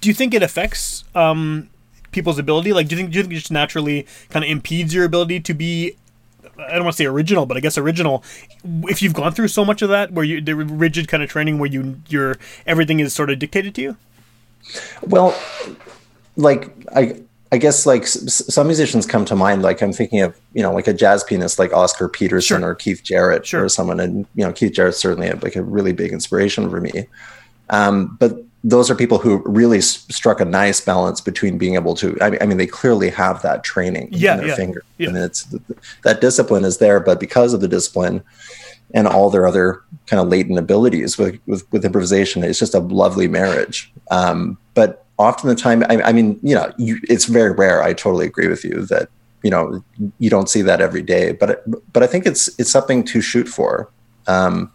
do 0.00 0.08
you 0.08 0.14
think 0.14 0.34
it 0.34 0.42
affects 0.42 1.04
um, 1.14 1.68
people's 2.12 2.38
ability? 2.38 2.72
Like, 2.72 2.86
do 2.88 2.94
you 2.94 3.00
think 3.00 3.12
do 3.12 3.18
you 3.18 3.24
think 3.24 3.32
it 3.32 3.38
just 3.38 3.50
naturally 3.50 4.06
kind 4.30 4.44
of 4.44 4.50
impedes 4.50 4.94
your 4.94 5.04
ability 5.04 5.40
to 5.40 5.54
be? 5.54 5.96
I 6.58 6.74
don't 6.74 6.84
want 6.84 6.96
to 6.96 7.02
say 7.02 7.06
original, 7.06 7.44
but 7.44 7.56
I 7.56 7.60
guess 7.60 7.76
original. 7.76 8.22
If 8.84 9.02
you've 9.02 9.14
gone 9.14 9.32
through 9.32 9.48
so 9.48 9.64
much 9.64 9.82
of 9.82 9.88
that, 9.90 10.12
where 10.12 10.24
you 10.24 10.40
the 10.40 10.54
rigid 10.54 11.08
kind 11.08 11.22
of 11.22 11.28
training, 11.28 11.58
where 11.58 11.68
you 11.68 12.00
your 12.08 12.36
everything 12.66 13.00
is 13.00 13.12
sort 13.12 13.30
of 13.30 13.40
dictated 13.40 13.74
to 13.74 13.82
you. 13.82 13.96
Well, 15.02 15.36
like 16.36 16.70
I 16.94 17.20
I 17.56 17.58
guess 17.58 17.86
like 17.86 18.02
s- 18.02 18.42
some 18.52 18.66
musicians 18.66 19.06
come 19.06 19.24
to 19.24 19.34
mind. 19.34 19.62
Like 19.62 19.80
I'm 19.80 19.94
thinking 19.94 20.20
of 20.20 20.38
you 20.52 20.62
know 20.62 20.74
like 20.74 20.86
a 20.86 20.92
jazz 20.92 21.24
pianist 21.24 21.58
like 21.58 21.72
Oscar 21.72 22.06
Peterson 22.06 22.60
sure. 22.60 22.68
or 22.68 22.74
Keith 22.74 23.02
Jarrett 23.02 23.46
sure. 23.46 23.64
or 23.64 23.70
someone, 23.70 23.98
and 23.98 24.26
you 24.34 24.44
know 24.44 24.52
Keith 24.52 24.74
Jarrett 24.74 24.94
certainly 24.94 25.28
a, 25.28 25.36
like 25.36 25.56
a 25.56 25.62
really 25.62 25.94
big 25.94 26.12
inspiration 26.12 26.68
for 26.68 26.82
me. 26.82 27.06
Um, 27.70 28.14
but 28.20 28.44
those 28.62 28.90
are 28.90 28.94
people 28.94 29.16
who 29.16 29.42
really 29.46 29.78
s- 29.78 30.06
struck 30.10 30.38
a 30.38 30.44
nice 30.44 30.82
balance 30.82 31.22
between 31.22 31.56
being 31.56 31.76
able 31.76 31.94
to. 31.94 32.14
I 32.20 32.28
mean, 32.28 32.42
I 32.42 32.46
mean 32.46 32.58
they 32.58 32.66
clearly 32.66 33.08
have 33.08 33.40
that 33.40 33.64
training 33.64 34.10
yeah, 34.12 34.34
in 34.34 34.40
their 34.40 34.48
yeah, 34.48 34.54
finger, 34.56 34.84
yeah. 34.98 35.08
and 35.08 35.16
it's 35.16 35.44
that 36.02 36.20
discipline 36.20 36.66
is 36.66 36.76
there. 36.76 37.00
But 37.00 37.18
because 37.18 37.54
of 37.54 37.62
the 37.62 37.68
discipline 37.68 38.22
and 38.92 39.08
all 39.08 39.30
their 39.30 39.46
other 39.46 39.80
kind 40.08 40.20
of 40.20 40.28
latent 40.28 40.58
abilities 40.58 41.16
with 41.16 41.40
with, 41.46 41.72
with 41.72 41.86
improvisation, 41.86 42.44
it's 42.44 42.58
just 42.58 42.74
a 42.74 42.80
lovely 42.80 43.28
marriage. 43.28 43.90
Um, 44.10 44.58
but 44.74 45.05
often 45.18 45.48
the 45.48 45.54
time, 45.54 45.82
I, 45.88 46.02
I 46.02 46.12
mean, 46.12 46.38
you 46.42 46.54
know, 46.54 46.72
you, 46.78 46.98
it's 47.08 47.24
very 47.26 47.52
rare. 47.52 47.82
I 47.82 47.92
totally 47.92 48.26
agree 48.26 48.48
with 48.48 48.64
you 48.64 48.84
that 48.86 49.08
you 49.42 49.50
know 49.50 49.82
you 50.18 50.28
don't 50.30 50.48
see 50.48 50.62
that 50.62 50.80
every 50.80 51.02
day 51.02 51.30
but 51.30 51.62
but 51.92 52.02
i 52.02 52.06
think 52.06 52.26
it's 52.26 52.48
it's 52.58 52.70
something 52.70 53.04
to 53.04 53.20
shoot 53.20 53.46
for 53.46 53.88
um 54.26 54.72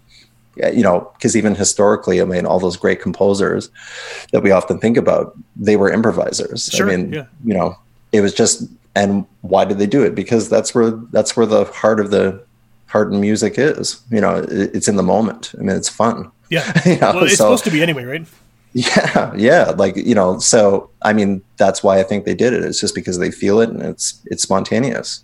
you 0.56 0.84
know 0.84 1.12
because 1.18 1.36
even 1.36 1.56
historically 1.56 2.22
i 2.22 2.26
mean 2.26 2.46
all 2.46 2.60
those 2.60 2.78
great 2.78 3.02
composers 3.02 3.70
that 4.32 4.42
we 4.44 4.52
often 4.52 4.80
think 4.80 4.96
about 4.98 5.36
they 5.58 5.76
were 5.76 5.92
improvisers 5.92 6.70
Sure, 6.72 6.90
i 6.90 6.96
mean 6.96 7.12
yeah. 7.12 7.26
you 7.44 7.54
know 7.56 7.76
it 8.14 8.22
was 8.22 8.34
just 8.34 8.64
and 8.96 9.26
why 9.42 9.66
did 9.66 9.78
they 9.80 9.88
do 9.88 10.04
it 10.04 10.14
because 10.16 10.48
that's 10.48 10.74
where 10.76 10.92
that's 11.12 11.36
where 11.36 11.48
the 11.48 11.66
heart 11.66 12.00
of 12.00 12.12
the 12.12 12.42
heart 12.86 13.12
in 13.12 13.20
music 13.20 13.56
is 13.58 14.00
you 14.12 14.22
know 14.22 14.36
it, 14.38 14.74
it's 14.76 14.88
in 14.88 14.96
the 14.96 15.04
moment 15.04 15.54
i 15.60 15.64
mean 15.64 15.76
it's 15.76 15.90
fun 15.90 16.32
Yeah. 16.50 16.64
You 16.86 16.98
know, 17.00 17.14
well, 17.16 17.24
it's 17.24 17.38
so- 17.38 17.46
supposed 17.46 17.64
to 17.66 17.72
be 17.72 17.82
anyway, 17.82 18.04
right? 18.06 18.26
Yeah 18.74 19.34
yeah 19.36 19.72
like 19.78 19.96
you 19.98 20.16
know 20.16 20.40
so 20.40 20.90
i 21.02 21.12
mean 21.12 21.42
that's 21.58 21.84
why 21.84 22.00
i 22.00 22.04
think 22.04 22.26
they 22.26 22.36
did 22.36 22.54
it. 22.54 22.64
It's 22.64 22.80
just 22.80 22.96
because 22.96 23.18
they 23.18 23.32
feel 23.32 23.60
it 23.60 23.70
and 23.70 23.82
it's 23.82 24.22
it's 24.26 24.44
spontaneous 24.44 25.24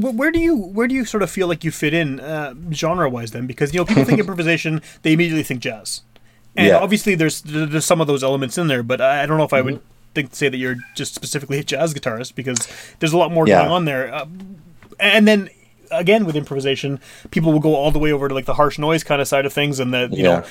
Where 0.00 0.30
do 0.30 0.38
you 0.40 0.56
where 0.56 0.86
do 0.88 0.94
you 0.94 1.04
sort 1.04 1.22
of 1.22 1.30
feel 1.30 1.46
like 1.48 1.64
you 1.64 1.70
fit 1.70 1.94
in 1.94 2.20
uh, 2.20 2.54
genre 2.72 3.08
wise 3.08 3.30
then? 3.32 3.46
Because 3.46 3.72
you 3.72 3.80
know 3.80 3.84
people 3.84 4.04
think 4.04 4.18
improvisation, 4.24 4.82
they 5.02 5.12
immediately 5.12 5.42
think 5.42 5.60
jazz, 5.60 6.02
and 6.56 6.66
Yeah. 6.68 6.78
obviously 6.78 7.14
there's 7.14 7.42
there's 7.42 7.84
some 7.84 8.00
of 8.00 8.06
those 8.06 8.22
elements 8.24 8.56
in 8.58 8.66
there. 8.68 8.82
But 8.82 9.00
I 9.00 9.26
don't 9.26 9.38
know 9.38 9.44
if 9.44 9.52
I 9.52 9.60
would 9.60 9.80
think 10.14 10.34
say 10.34 10.48
that 10.48 10.56
you're 10.56 10.76
just 10.94 11.14
specifically 11.14 11.58
a 11.58 11.64
jazz 11.64 11.92
guitarist 11.94 12.34
because 12.34 12.66
there's 12.98 13.12
a 13.12 13.18
lot 13.18 13.30
more 13.32 13.46
Yeah. 13.46 13.58
going 13.60 13.70
on 13.72 13.84
there. 13.84 14.12
Uh, 14.14 14.26
and 15.00 15.28
then 15.28 15.50
again 15.90 16.24
with 16.26 16.36
improvisation, 16.36 17.00
people 17.30 17.52
will 17.52 17.60
go 17.60 17.74
all 17.74 17.90
the 17.90 17.98
way 17.98 18.12
over 18.12 18.28
to 18.28 18.34
like 18.34 18.44
the 18.46 18.54
harsh 18.54 18.78
noise 18.78 19.02
kind 19.04 19.20
of 19.22 19.28
side 19.28 19.46
of 19.46 19.52
things, 19.52 19.80
and 19.80 19.92
the 19.94 20.08
you 20.12 20.22
know, 20.22 20.44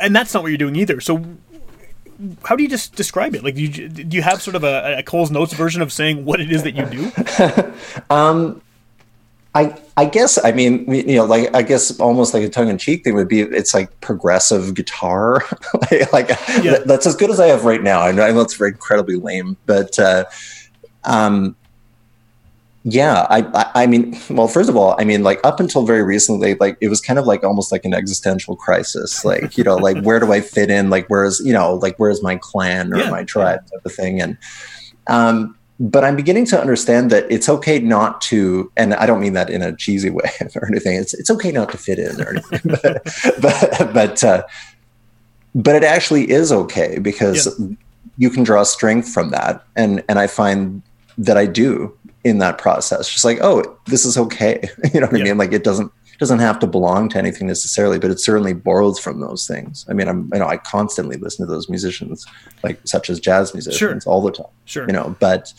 and 0.00 0.14
that's 0.16 0.32
not 0.34 0.42
what 0.42 0.48
you're 0.48 0.58
doing 0.58 0.76
either. 0.76 1.00
So. 1.00 1.24
How 2.42 2.56
do 2.56 2.64
you 2.64 2.68
just 2.68 2.96
describe 2.96 3.36
it? 3.36 3.44
Like, 3.44 3.54
do 3.54 3.62
you, 3.62 3.88
do 3.88 4.16
you 4.16 4.22
have 4.22 4.42
sort 4.42 4.56
of 4.56 4.64
a, 4.64 4.96
a 4.98 5.02
Cole's 5.04 5.30
Notes 5.30 5.52
version 5.52 5.80
of 5.82 5.92
saying 5.92 6.24
what 6.24 6.40
it 6.40 6.50
is 6.50 6.64
that 6.64 6.74
you 6.74 6.84
do? 6.86 7.12
I 9.54 9.76
I 9.96 10.04
guess 10.04 10.38
I 10.44 10.52
mean 10.52 10.84
you 10.92 11.16
know 11.16 11.24
like 11.24 11.54
I 11.54 11.62
guess 11.62 11.98
almost 11.98 12.34
like 12.34 12.42
a 12.44 12.48
tongue 12.48 12.68
in 12.68 12.78
cheek 12.78 13.02
thing 13.04 13.14
would 13.14 13.28
be 13.28 13.40
it's 13.40 13.74
like 13.74 14.00
progressive 14.00 14.74
guitar. 14.74 15.42
Like, 15.90 16.12
like 16.12 16.28
Yeah. 16.62 16.78
that's 16.84 17.06
as 17.06 17.16
good 17.16 17.30
as 17.30 17.40
I 17.40 17.46
have 17.48 17.64
right 17.64 17.82
now. 17.82 18.00
I 18.02 18.12
know, 18.12 18.40
it's 18.40 18.54
very 18.54 18.70
incredibly 18.72 19.16
lame 19.16 19.56
but 19.66 19.98
uh, 19.98 20.24
um 21.04 21.56
yeah 22.84 23.26
I, 23.28 23.38
I 23.54 23.82
I 23.82 23.86
mean 23.86 24.16
well 24.30 24.46
first 24.48 24.70
of 24.70 24.76
all 24.76 24.94
I 24.98 25.04
mean 25.04 25.22
like 25.24 25.40
up 25.44 25.58
until 25.60 25.84
very 25.84 26.02
recently 26.04 26.54
like 26.54 26.76
it 26.80 26.88
was 26.88 27.00
kind 27.00 27.18
of 27.18 27.26
like 27.26 27.42
almost 27.42 27.72
like 27.72 27.84
an 27.84 27.92
existential 27.92 28.54
crisis. 28.54 29.24
Like 29.24 29.58
you 29.58 29.64
know 29.64 29.76
like 29.76 30.02
where 30.04 30.20
do 30.20 30.32
I 30.32 30.40
fit 30.40 30.70
in? 30.70 30.88
Like 30.88 31.06
where's 31.08 31.40
you 31.44 31.52
know 31.52 31.74
like 31.74 31.96
where's 31.98 32.22
my 32.22 32.36
clan 32.36 32.92
or 32.92 32.98
Yeah. 32.98 33.10
my 33.10 33.24
tribe 33.24 33.60
type 33.70 33.84
of 33.84 33.92
thing? 33.92 34.20
And 34.20 34.38
um 35.08 35.57
but 35.80 36.04
I'm 36.04 36.16
beginning 36.16 36.44
to 36.46 36.60
understand 36.60 37.10
that 37.10 37.30
it's 37.30 37.48
okay 37.48 37.78
not 37.78 38.20
to, 38.22 38.70
and 38.76 38.94
I 38.94 39.06
don't 39.06 39.20
mean 39.20 39.34
that 39.34 39.48
in 39.48 39.62
a 39.62 39.74
cheesy 39.76 40.10
way 40.10 40.30
or 40.56 40.66
anything. 40.66 40.96
It's 40.96 41.14
it's 41.14 41.30
okay 41.30 41.52
not 41.52 41.70
to 41.70 41.78
fit 41.78 41.98
in 41.98 42.20
or 42.20 42.30
anything, 42.30 42.60
but 42.82 43.04
but 43.40 43.94
but, 43.94 44.24
uh, 44.24 44.42
but 45.54 45.76
it 45.76 45.84
actually 45.84 46.30
is 46.30 46.50
okay 46.52 46.98
because 46.98 47.60
you 48.16 48.30
can 48.30 48.42
draw 48.42 48.62
strength 48.64 49.08
from 49.08 49.30
that, 49.30 49.64
and 49.76 50.02
and 50.08 50.18
I 50.18 50.26
find 50.26 50.82
that 51.16 51.36
I 51.36 51.46
do 51.46 51.96
in 52.24 52.38
that 52.38 52.58
process. 52.58 53.08
Just 53.08 53.24
like, 53.24 53.38
oh, 53.40 53.78
this 53.86 54.04
is 54.04 54.18
okay. 54.18 54.68
You 54.94 55.00
know 55.00 55.06
what 55.06 55.16
Yeah. 55.18 55.24
I 55.24 55.28
mean? 55.28 55.38
Like 55.38 55.52
it 55.52 55.64
doesn't 55.64 55.92
doesn't 56.18 56.40
have 56.40 56.58
to 56.58 56.66
belong 56.66 57.08
to 57.10 57.18
anything 57.18 57.46
necessarily, 57.46 57.98
but 57.98 58.10
it 58.10 58.18
certainly 58.18 58.52
borrows 58.52 58.98
from 58.98 59.20
those 59.20 59.46
things. 59.46 59.86
I 59.88 59.92
mean, 59.92 60.08
I'm 60.08 60.28
you 60.32 60.40
know 60.40 60.46
I 60.48 60.56
constantly 60.56 61.16
listen 61.16 61.46
to 61.46 61.52
those 61.52 61.68
musicians, 61.68 62.26
like 62.64 62.80
such 62.84 63.08
as 63.10 63.20
jazz 63.20 63.54
musicians, 63.54 64.06
all 64.06 64.20
the 64.20 64.32
time 64.32 64.46
Sure. 64.64 64.86
you 64.86 64.92
know 64.92 65.16
but 65.18 65.54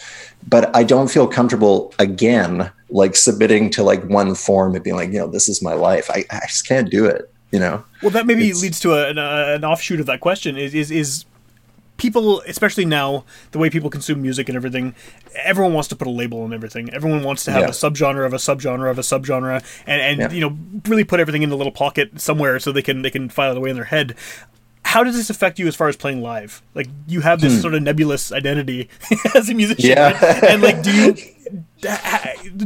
but 0.47 0.69
i 0.75 0.83
don't 0.83 1.09
feel 1.09 1.27
comfortable 1.27 1.91
again 1.97 2.69
like 2.91 3.15
submitting 3.15 3.71
to 3.71 3.81
like 3.81 4.03
one 4.05 4.35
form 4.35 4.75
and 4.75 4.83
being 4.83 4.95
like 4.95 5.11
you 5.11 5.17
know 5.17 5.25
this 5.27 5.49
is 5.49 5.63
my 5.63 5.73
life 5.73 6.11
i, 6.11 6.23
I 6.29 6.41
just 6.47 6.67
can't 6.67 6.91
do 6.91 7.05
it 7.05 7.33
you 7.51 7.57
know 7.59 7.83
Well, 8.03 8.11
that 8.11 8.27
maybe 8.27 8.43
It's- 8.43 8.61
leads 8.61 8.79
to 8.81 8.93
a, 8.93 9.09
an, 9.09 9.17
uh, 9.17 9.45
an 9.55 9.65
offshoot 9.65 9.99
of 9.99 10.05
that 10.05 10.19
question. 10.19 10.57
Is, 10.57 10.75
is 10.75 10.91
is 10.91 11.25
people, 11.99 12.41
especially 12.47 12.85
now, 12.85 13.25
the 13.51 13.59
way 13.59 13.69
people 13.69 13.89
consume 13.91 14.21
music 14.21 14.49
and 14.49 14.55
everything, 14.55 14.95
everyone 15.35 15.73
wants 15.73 15.87
to 15.89 15.95
put 15.95 16.07
a 16.07 16.11
label 16.11 16.41
on 16.41 16.53
everything. 16.53 16.91
Everyone 16.93 17.21
wants 17.23 17.43
to 17.45 17.51
have 17.51 17.61
Yeah. 17.61 17.67
a 17.67 17.71
subgenre 17.71 18.25
of 18.25 18.33
a 18.33 18.37
subgenre 18.37 18.89
of 18.89 18.97
a 18.97 19.01
subgenre, 19.03 19.63
and 19.85 20.01
and 20.01 20.19
Yeah. 20.19 20.31
you 20.31 20.41
know 20.41 20.57
really 20.87 21.03
put 21.03 21.19
everything 21.19 21.43
in 21.43 21.51
a 21.51 21.55
little 21.55 21.71
pocket 21.71 22.19
somewhere 22.19 22.59
so 22.59 22.71
they 22.71 22.81
can 22.81 23.03
they 23.03 23.11
can 23.11 23.29
file 23.29 23.51
it 23.51 23.57
away 23.57 23.69
in 23.69 23.75
their 23.75 23.85
head. 23.85 24.15
How 24.83 25.03
does 25.03 25.15
this 25.15 25.29
affect 25.29 25.59
you 25.59 25.67
as 25.67 25.75
far 25.75 25.87
as 25.87 25.95
playing 25.95 26.21
live? 26.23 26.63
Like 26.73 26.87
you 27.07 27.21
have 27.21 27.41
this 27.41 27.61
sort 27.61 27.75
of 27.75 27.83
nebulous 27.83 28.31
identity 28.31 28.89
as 29.35 29.47
a 29.49 29.53
musician, 29.53 29.91
Hmm. 29.91 29.97
Yeah. 29.97 30.25
right? 30.25 30.43
and 30.45 30.61
like 30.63 30.81
do 30.81 30.91
you? 30.91 31.15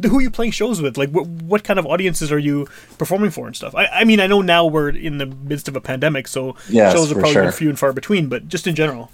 Who 0.10 0.18
are 0.18 0.22
you 0.22 0.30
playing 0.32 0.52
shows 0.52 0.82
with? 0.82 0.98
Like, 0.98 1.10
what, 1.12 1.28
what 1.28 1.64
kind 1.64 1.80
of 1.80 1.86
audiences 1.86 2.32
are 2.32 2.40
you 2.40 2.68
performing 2.98 3.30
for 3.30 3.48
and 3.48 3.56
stuff? 3.56 3.74
I, 3.76 3.86
I 3.88 4.04
mean, 4.04 4.20
I 4.20 4.28
know 4.28 4.42
now 4.42 4.66
we're 4.66 4.90
in 4.90 5.18
the 5.20 5.26
midst 5.26 5.68
of 5.68 5.76
a 5.76 5.82
pandemic, 5.82 6.28
so 6.28 6.56
Yes, 6.70 6.94
shows 6.94 7.12
are 7.12 7.16
probably 7.16 7.34
sure. 7.34 7.52
few 7.52 7.70
and 7.70 7.78
far 7.80 7.94
between. 7.94 8.28
But 8.28 8.48
just 8.50 8.68
in 8.68 8.76
general, 8.76 9.12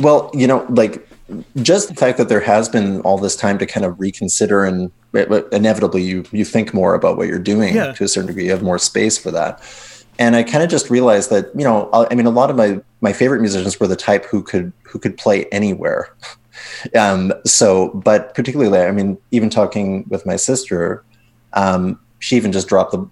well 0.00 0.30
you 0.34 0.46
know 0.46 0.66
like 0.70 1.06
just 1.62 1.88
the 1.88 1.94
fact 1.94 2.18
that 2.18 2.28
there 2.28 2.40
has 2.40 2.68
been 2.68 3.00
all 3.02 3.18
this 3.18 3.36
time 3.36 3.58
to 3.58 3.66
kind 3.66 3.86
of 3.86 3.98
reconsider 4.00 4.64
and 4.64 4.90
inevitably 5.52 6.02
you 6.02 6.24
you 6.32 6.44
think 6.44 6.74
more 6.74 6.94
about 6.94 7.16
what 7.16 7.28
you're 7.28 7.38
doing 7.38 7.74
Yeah. 7.74 7.92
to 7.92 8.04
a 8.04 8.08
certain 8.08 8.26
degree 8.28 8.44
you 8.44 8.50
have 8.50 8.62
more 8.62 8.78
space 8.78 9.16
for 9.18 9.30
that 9.30 9.62
and 10.20 10.36
I 10.36 10.42
kind 10.42 10.62
of 10.62 10.68
just 10.68 10.90
realized 10.90 11.30
that 11.30 11.50
you 11.56 11.64
know 11.64 11.88
I 11.92 12.14
mean 12.14 12.26
a 12.26 12.30
lot 12.30 12.50
of 12.50 12.56
my 12.56 12.80
my 13.00 13.12
favorite 13.12 13.40
musicians 13.40 13.80
were 13.80 13.86
the 13.86 13.96
type 13.96 14.26
who 14.26 14.42
could 14.42 14.72
who 14.82 14.98
could 14.98 15.16
play 15.16 15.46
anywhere. 15.46 16.14
um, 16.94 17.32
so, 17.46 17.88
but 17.94 18.34
particularly, 18.34 18.78
I 18.80 18.92
mean, 18.92 19.16
even 19.30 19.48
talking 19.48 20.04
with 20.08 20.26
my 20.26 20.36
sister, 20.36 21.02
um, 21.54 21.98
she 22.18 22.36
even 22.36 22.52
just 22.52 22.68
dropped 22.68 22.92
the 22.92 23.08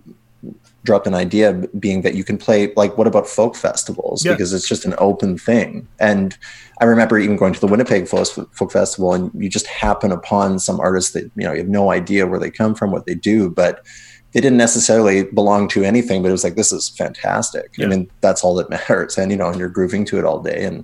dropped 0.89 1.07
an 1.07 1.15
idea 1.15 1.53
being 1.79 2.01
that 2.01 2.15
you 2.15 2.25
can 2.25 2.39
play 2.39 2.73
like 2.77 2.97
what 2.97 3.07
about 3.07 3.27
folk 3.29 3.55
festivals? 3.55 4.25
Yeah. 4.25 4.33
because 4.33 4.55
it's 4.55 4.67
just 4.67 4.87
an 4.87 4.95
open 4.97 5.37
thing. 5.37 5.87
And 6.01 6.37
i 6.81 6.85
remember 6.85 7.19
even 7.19 7.37
going 7.37 7.53
to 7.53 7.61
the 7.61 7.67
winnipeg 7.67 8.09
folk 8.09 8.73
festival 8.73 9.13
and 9.13 9.31
you 9.35 9.49
just 9.51 9.67
happen 9.67 10.13
upon 10.13 10.59
some 10.61 10.79
artists 10.81 11.13
that 11.13 11.25
you 11.35 11.45
know 11.45 11.53
you 11.53 11.59
have 11.59 11.69
no 11.69 11.91
idea 11.91 12.27
where 12.29 12.39
they 12.39 12.53
come 12.61 12.73
from 12.75 12.93
what 12.93 13.05
they 13.05 13.17
do 13.17 13.51
but 13.51 13.85
they 14.33 14.41
didn't 14.41 14.59
necessarily 14.59 15.25
belong 15.25 15.67
to 15.75 15.83
anything 15.83 16.23
but 16.23 16.29
it 16.29 16.37
was 16.39 16.45
like 16.45 16.57
this 16.57 16.73
is 16.73 16.89
fantastic. 16.89 17.67
Yeah. 17.77 17.87
i 17.87 17.89
mean 17.91 18.11
that's 18.25 18.43
all 18.43 18.55
that 18.55 18.71
matters. 18.77 19.19
And 19.19 19.31
you 19.31 19.37
know 19.37 19.49
and 19.51 19.59
you're 19.59 19.77
grooving 19.79 20.05
to 20.07 20.19
it 20.19 20.25
all 20.25 20.41
day. 20.41 20.65
And 20.65 20.79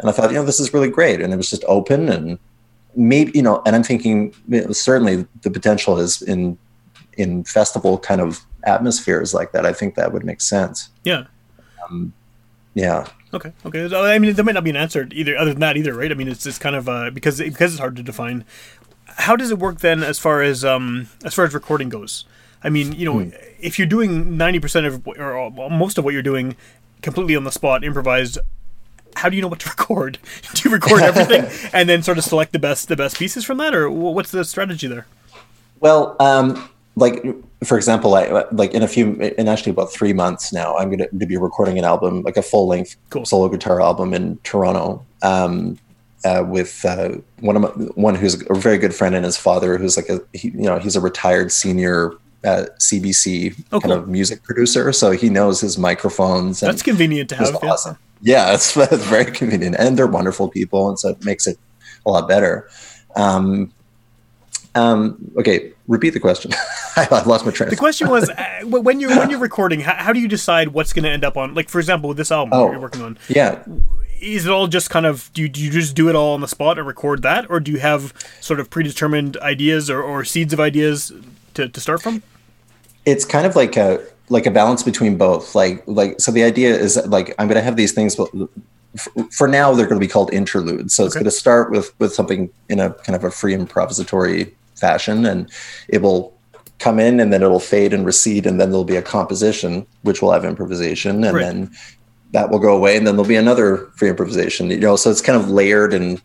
and 0.00 0.10
i 0.10 0.12
thought 0.12 0.30
you 0.32 0.38
know 0.38 0.44
this 0.50 0.60
is 0.64 0.74
really 0.74 0.90
great. 0.98 1.20
And 1.20 1.32
it 1.32 1.36
was 1.36 1.50
just 1.54 1.64
open 1.68 2.08
and 2.08 2.38
maybe 2.96 3.30
you 3.38 3.42
know 3.42 3.62
and 3.64 3.76
i'm 3.76 3.84
thinking 3.84 4.34
certainly 4.72 5.26
the 5.42 5.50
potential 5.50 5.98
is 5.98 6.22
in 6.22 6.58
in 7.18 7.44
festival 7.44 7.98
kind 7.98 8.20
of 8.20 8.44
atmospheres 8.64 9.32
like 9.34 9.52
that 9.52 9.64
i 9.66 9.72
think 9.72 9.94
that 9.94 10.12
would 10.12 10.24
make 10.24 10.40
sense 10.40 10.90
Yeah. 11.04 11.24
yeah 12.74 13.06
Okay. 13.34 13.52
Okay. 13.66 13.94
I 13.94 14.18
mean, 14.18 14.32
there 14.32 14.44
might 14.44 14.54
not 14.54 14.64
be 14.64 14.70
an 14.70 14.76
answer 14.76 15.06
either, 15.12 15.36
other 15.36 15.50
than 15.50 15.60
that 15.60 15.76
either, 15.76 15.92
right? 15.92 16.10
I 16.10 16.14
mean, 16.14 16.28
it's 16.28 16.44
just 16.44 16.62
kind 16.62 16.74
of 16.74 16.88
uh, 16.88 17.10
because 17.10 17.38
because 17.38 17.72
it's 17.72 17.78
hard 17.78 17.94
to 17.96 18.02
define. 18.02 18.42
How 19.04 19.36
does 19.36 19.50
it 19.50 19.58
work 19.58 19.80
then, 19.80 20.02
as 20.02 20.18
far 20.18 20.40
as 20.40 20.64
um 20.64 21.08
as 21.26 21.34
far 21.34 21.44
as 21.44 21.52
recording 21.52 21.90
goes? 21.90 22.24
I 22.64 22.70
mean, 22.70 22.92
you 22.92 23.04
know, 23.04 23.30
if 23.60 23.78
you're 23.78 23.86
doing 23.86 24.38
ninety 24.38 24.60
percent 24.60 24.86
of 24.86 25.06
or 25.06 25.50
most 25.50 25.98
of 25.98 26.04
what 26.06 26.14
you're 26.14 26.22
doing 26.22 26.56
completely 27.02 27.36
on 27.36 27.44
the 27.44 27.52
spot, 27.52 27.84
improvised, 27.84 28.38
how 29.16 29.28
do 29.28 29.36
you 29.36 29.42
know 29.42 29.48
what 29.48 29.58
to 29.60 29.68
record? 29.76 30.18
do 30.54 30.66
you 30.66 30.74
record 30.74 31.02
everything 31.02 31.44
and 31.74 31.86
then 31.86 32.02
sort 32.02 32.16
of 32.16 32.24
select 32.24 32.52
the 32.52 32.58
best 32.58 32.88
the 32.88 32.96
best 32.96 33.18
pieces 33.18 33.44
from 33.44 33.58
that, 33.58 33.74
or 33.74 33.90
what's 33.90 34.30
the 34.30 34.42
strategy 34.42 34.86
there? 34.86 35.06
Well, 35.80 36.16
um, 36.18 36.70
like 36.98 37.24
for 37.64 37.76
example, 37.76 38.14
I 38.14 38.44
like 38.52 38.72
in 38.72 38.82
a 38.82 38.88
few, 38.88 39.14
in 39.14 39.48
actually 39.48 39.72
about 39.72 39.92
three 39.92 40.12
months 40.12 40.52
now, 40.52 40.76
I'm 40.76 40.88
going 40.94 41.08
to 41.18 41.26
be 41.26 41.36
recording 41.36 41.78
an 41.78 41.84
album, 41.84 42.22
like 42.22 42.36
a 42.36 42.42
full 42.42 42.66
length 42.68 42.96
Cool. 43.10 43.24
solo 43.24 43.48
guitar 43.48 43.80
album 43.80 44.14
in 44.14 44.36
Toronto, 44.44 45.04
um, 45.22 45.78
uh, 46.24 46.44
with 46.46 46.84
uh, 46.84 47.10
one 47.40 47.56
of 47.56 47.62
my, 47.62 47.68
one 47.94 48.14
who's 48.14 48.34
a 48.48 48.54
very 48.54 48.78
good 48.78 48.94
friend 48.94 49.14
and 49.14 49.24
his 49.24 49.36
father, 49.36 49.76
who's 49.78 49.96
like 49.96 50.08
a 50.08 50.20
he, 50.32 50.48
you 50.50 50.62
know 50.62 50.78
he's 50.78 50.96
a 50.96 51.00
retired 51.00 51.50
senior 51.52 52.12
uh, 52.44 52.66
CBC 52.80 53.54
Oh, 53.72 53.80
kind 53.80 53.92
of 53.92 54.08
music 54.08 54.42
producer, 54.44 54.92
so 54.92 55.10
he 55.12 55.28
knows 55.28 55.60
his 55.60 55.78
microphones. 55.78 56.62
And 56.62 56.70
That's 56.72 56.82
convenient 56.82 57.28
to 57.30 57.36
have. 57.36 57.56
yeah. 57.62 57.70
awesome. 57.70 57.98
Yeah, 58.20 58.54
it's, 58.54 58.76
it's 58.76 59.04
very 59.06 59.26
convenient, 59.26 59.76
and 59.78 59.96
they're 59.98 60.06
wonderful 60.06 60.48
people, 60.48 60.88
and 60.88 60.98
so 60.98 61.10
it 61.10 61.24
makes 61.24 61.46
it 61.46 61.58
a 62.06 62.10
lot 62.10 62.28
better. 62.28 62.68
Um, 63.16 63.72
um, 64.74 65.18
okay, 65.38 65.72
repeat 65.88 66.10
the 66.10 66.20
question. 66.20 66.52
I 66.96 67.22
lost 67.26 67.44
my 67.44 67.50
train. 67.50 67.70
The 67.70 67.76
question 67.76 68.08
was, 68.08 68.28
uh, 68.30 68.44
when 68.64 69.00
you're 69.00 69.16
when 69.18 69.30
you're 69.30 69.40
recording, 69.40 69.80
how, 69.80 69.94
how 69.94 70.12
do 70.12 70.20
you 70.20 70.28
decide 70.28 70.68
what's 70.68 70.92
going 70.92 71.02
to 71.04 71.10
end 71.10 71.24
up 71.24 71.36
on? 71.36 71.54
Like, 71.54 71.68
for 71.68 71.80
example, 71.80 72.08
with 72.08 72.16
this 72.18 72.30
album 72.30 72.52
Oh. 72.54 72.70
you're 72.70 72.80
working 72.80 73.02
on, 73.02 73.18
Yeah, 73.28 73.64
is 74.20 74.46
it 74.46 74.50
all 74.52 74.66
just 74.68 74.90
kind 74.90 75.06
of 75.06 75.30
do 75.32 75.42
you, 75.42 75.48
do 75.48 75.60
you 75.60 75.70
just 75.70 75.94
do 75.94 76.08
it 76.08 76.14
all 76.14 76.34
on 76.34 76.40
the 76.40 76.48
spot 76.48 76.78
and 76.78 76.86
record 76.86 77.22
that, 77.22 77.48
or 77.50 77.58
do 77.60 77.70
you 77.72 77.78
have 77.78 78.12
sort 78.40 78.60
of 78.60 78.68
predetermined 78.70 79.36
ideas 79.38 79.88
or, 79.90 80.02
or 80.02 80.24
seeds 80.24 80.52
of 80.52 80.60
ideas 80.60 81.12
to, 81.54 81.68
to 81.68 81.80
start 81.80 82.02
from? 82.02 82.22
it's 83.06 83.24
kind 83.24 83.46
of 83.46 83.56
like 83.56 83.74
a 83.76 84.04
like 84.28 84.44
a 84.44 84.50
balance 84.50 84.82
between 84.82 85.16
both. 85.16 85.54
Like 85.54 85.82
like 85.86 86.20
so 86.20 86.30
the 86.30 86.42
idea 86.44 86.76
is 86.76 86.96
that, 86.96 87.08
like 87.10 87.34
I'm 87.38 87.46
going 87.48 87.56
to 87.56 87.62
have 87.62 87.76
these 87.76 87.92
things. 87.92 88.14
But 88.16 88.28
for 89.32 89.46
now, 89.48 89.72
they're 89.72 89.86
going 89.86 90.00
to 90.00 90.04
be 90.06 90.10
called 90.10 90.32
interludes. 90.32 90.94
So 90.94 91.04
it's 91.06 91.14
Okay. 91.14 91.20
going 91.22 91.30
to 91.30 91.36
start 91.36 91.70
with 91.70 91.98
with 92.00 92.12
something 92.12 92.50
in 92.68 92.80
a 92.80 92.90
kind 92.92 93.16
of 93.16 93.24
a 93.24 93.30
free 93.30 93.54
improvisatory 93.54 94.52
fashion, 94.78 95.26
and 95.26 95.50
it 95.88 96.02
will 96.02 96.32
come 96.78 96.98
in, 97.00 97.18
and 97.20 97.32
then 97.32 97.42
it'll 97.42 97.58
fade 97.60 97.92
and 97.92 98.06
recede, 98.06 98.46
and 98.46 98.60
then 98.60 98.70
there'll 98.70 98.84
be 98.84 98.96
a 98.96 99.02
composition 99.02 99.86
which 100.02 100.22
will 100.22 100.30
have 100.32 100.44
improvisation, 100.44 101.24
and 101.24 101.34
Right. 101.36 101.42
then 101.44 101.70
that 102.32 102.50
will 102.50 102.58
go 102.60 102.76
away, 102.76 102.96
and 102.96 103.06
then 103.06 103.16
there'll 103.16 103.28
be 103.28 103.36
another 103.36 103.88
free 103.96 104.08
improvisation. 104.08 104.70
You 104.70 104.78
know, 104.78 104.96
so 104.96 105.10
it's 105.10 105.20
kind 105.20 105.36
of 105.40 105.50
layered 105.50 105.92
and 105.94 106.20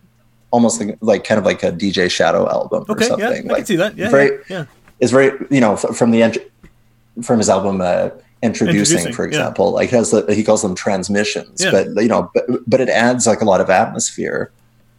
almost 0.52 0.80
like, 0.80 0.98
like 1.02 1.24
kind 1.24 1.40
of 1.40 1.46
like 1.46 1.64
a 1.64 1.72
DJ 1.72 2.10
Shadow 2.12 2.48
album 2.48 2.86
or 2.88 2.92
Okay, 2.94 3.06
yeah, 3.06 3.10
something. 3.30 3.52
I 3.52 3.56
can 3.56 3.66
see 3.66 3.76
that. 3.78 3.98
Yeah, 3.98 4.10
very, 4.10 4.30
yeah, 4.50 4.60
yeah. 4.60 4.66
is 5.00 5.10
very 5.12 5.32
you 5.50 5.60
know 5.60 5.76
from 5.76 6.12
the 6.12 6.22
ent- 6.24 6.38
from 7.24 7.40
his 7.40 7.50
album 7.50 7.82
uh, 7.82 8.10
Endtroducing, 8.44 8.98
Endtroducing, 9.08 9.16
for 9.16 9.24
yeah. 9.24 9.28
example 9.30 9.72
like 9.72 9.90
has 9.92 10.12
the, 10.12 10.32
he 10.34 10.44
calls 10.44 10.62
them 10.62 10.76
transmissions 10.76 11.64
Yeah. 11.64 11.72
but 11.72 12.02
you 12.04 12.10
know 12.10 12.30
but, 12.34 12.46
but 12.68 12.82
it 12.82 12.90
adds 12.90 13.26
like 13.26 13.42
a 13.42 13.46
lot 13.46 13.62
of 13.62 13.70
atmosphere 13.70 14.52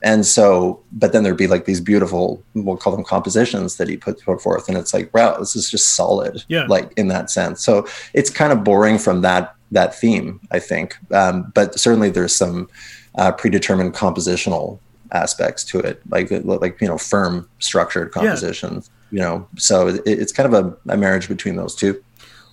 and 0.04 0.24
so 0.24 0.80
but 0.92 1.12
then 1.12 1.24
there'd 1.24 1.36
be 1.36 1.48
like 1.48 1.64
these 1.64 1.80
beautiful 1.80 2.40
we'll 2.54 2.76
call 2.76 2.94
them 2.94 3.04
compositions 3.04 3.76
that 3.78 3.88
he 3.88 3.96
put, 3.96 4.22
put 4.22 4.40
forth. 4.40 4.68
And 4.68 4.78
it's 4.78 4.94
like 4.94 5.12
wow 5.14 5.36
this 5.38 5.56
is 5.56 5.68
just 5.68 5.96
solid 5.96 6.44
Yeah. 6.48 6.66
like 6.68 6.92
in 6.96 7.08
that 7.08 7.30
sense. 7.30 7.64
So 7.64 7.86
it's 8.12 8.30
kind 8.30 8.52
of 8.52 8.62
boring 8.62 8.98
from 8.98 9.22
that 9.22 9.54
that 9.72 9.94
theme 9.98 10.40
i 10.52 10.60
think. 10.60 10.96
Um, 11.10 11.50
but 11.54 11.80
certainly 11.80 12.10
there's 12.10 12.36
some 12.36 12.68
uh, 13.16 13.32
predetermined 13.32 13.94
compositional 13.94 14.78
aspects 15.12 15.64
to 15.64 15.78
it 15.78 16.00
like 16.10 16.30
like 16.30 16.80
you 16.80 16.88
know 16.88 16.98
firm 16.98 17.48
structured 17.58 18.12
compositions 18.12 18.90
you 19.10 19.20
know. 19.20 19.46
So 19.58 19.88
it, 19.88 20.02
it's 20.06 20.32
kind 20.32 20.52
of 20.52 20.54
a, 20.66 20.92
a 20.92 20.96
marriage 20.96 21.28
between 21.28 21.56
those 21.56 21.74
two 21.74 22.02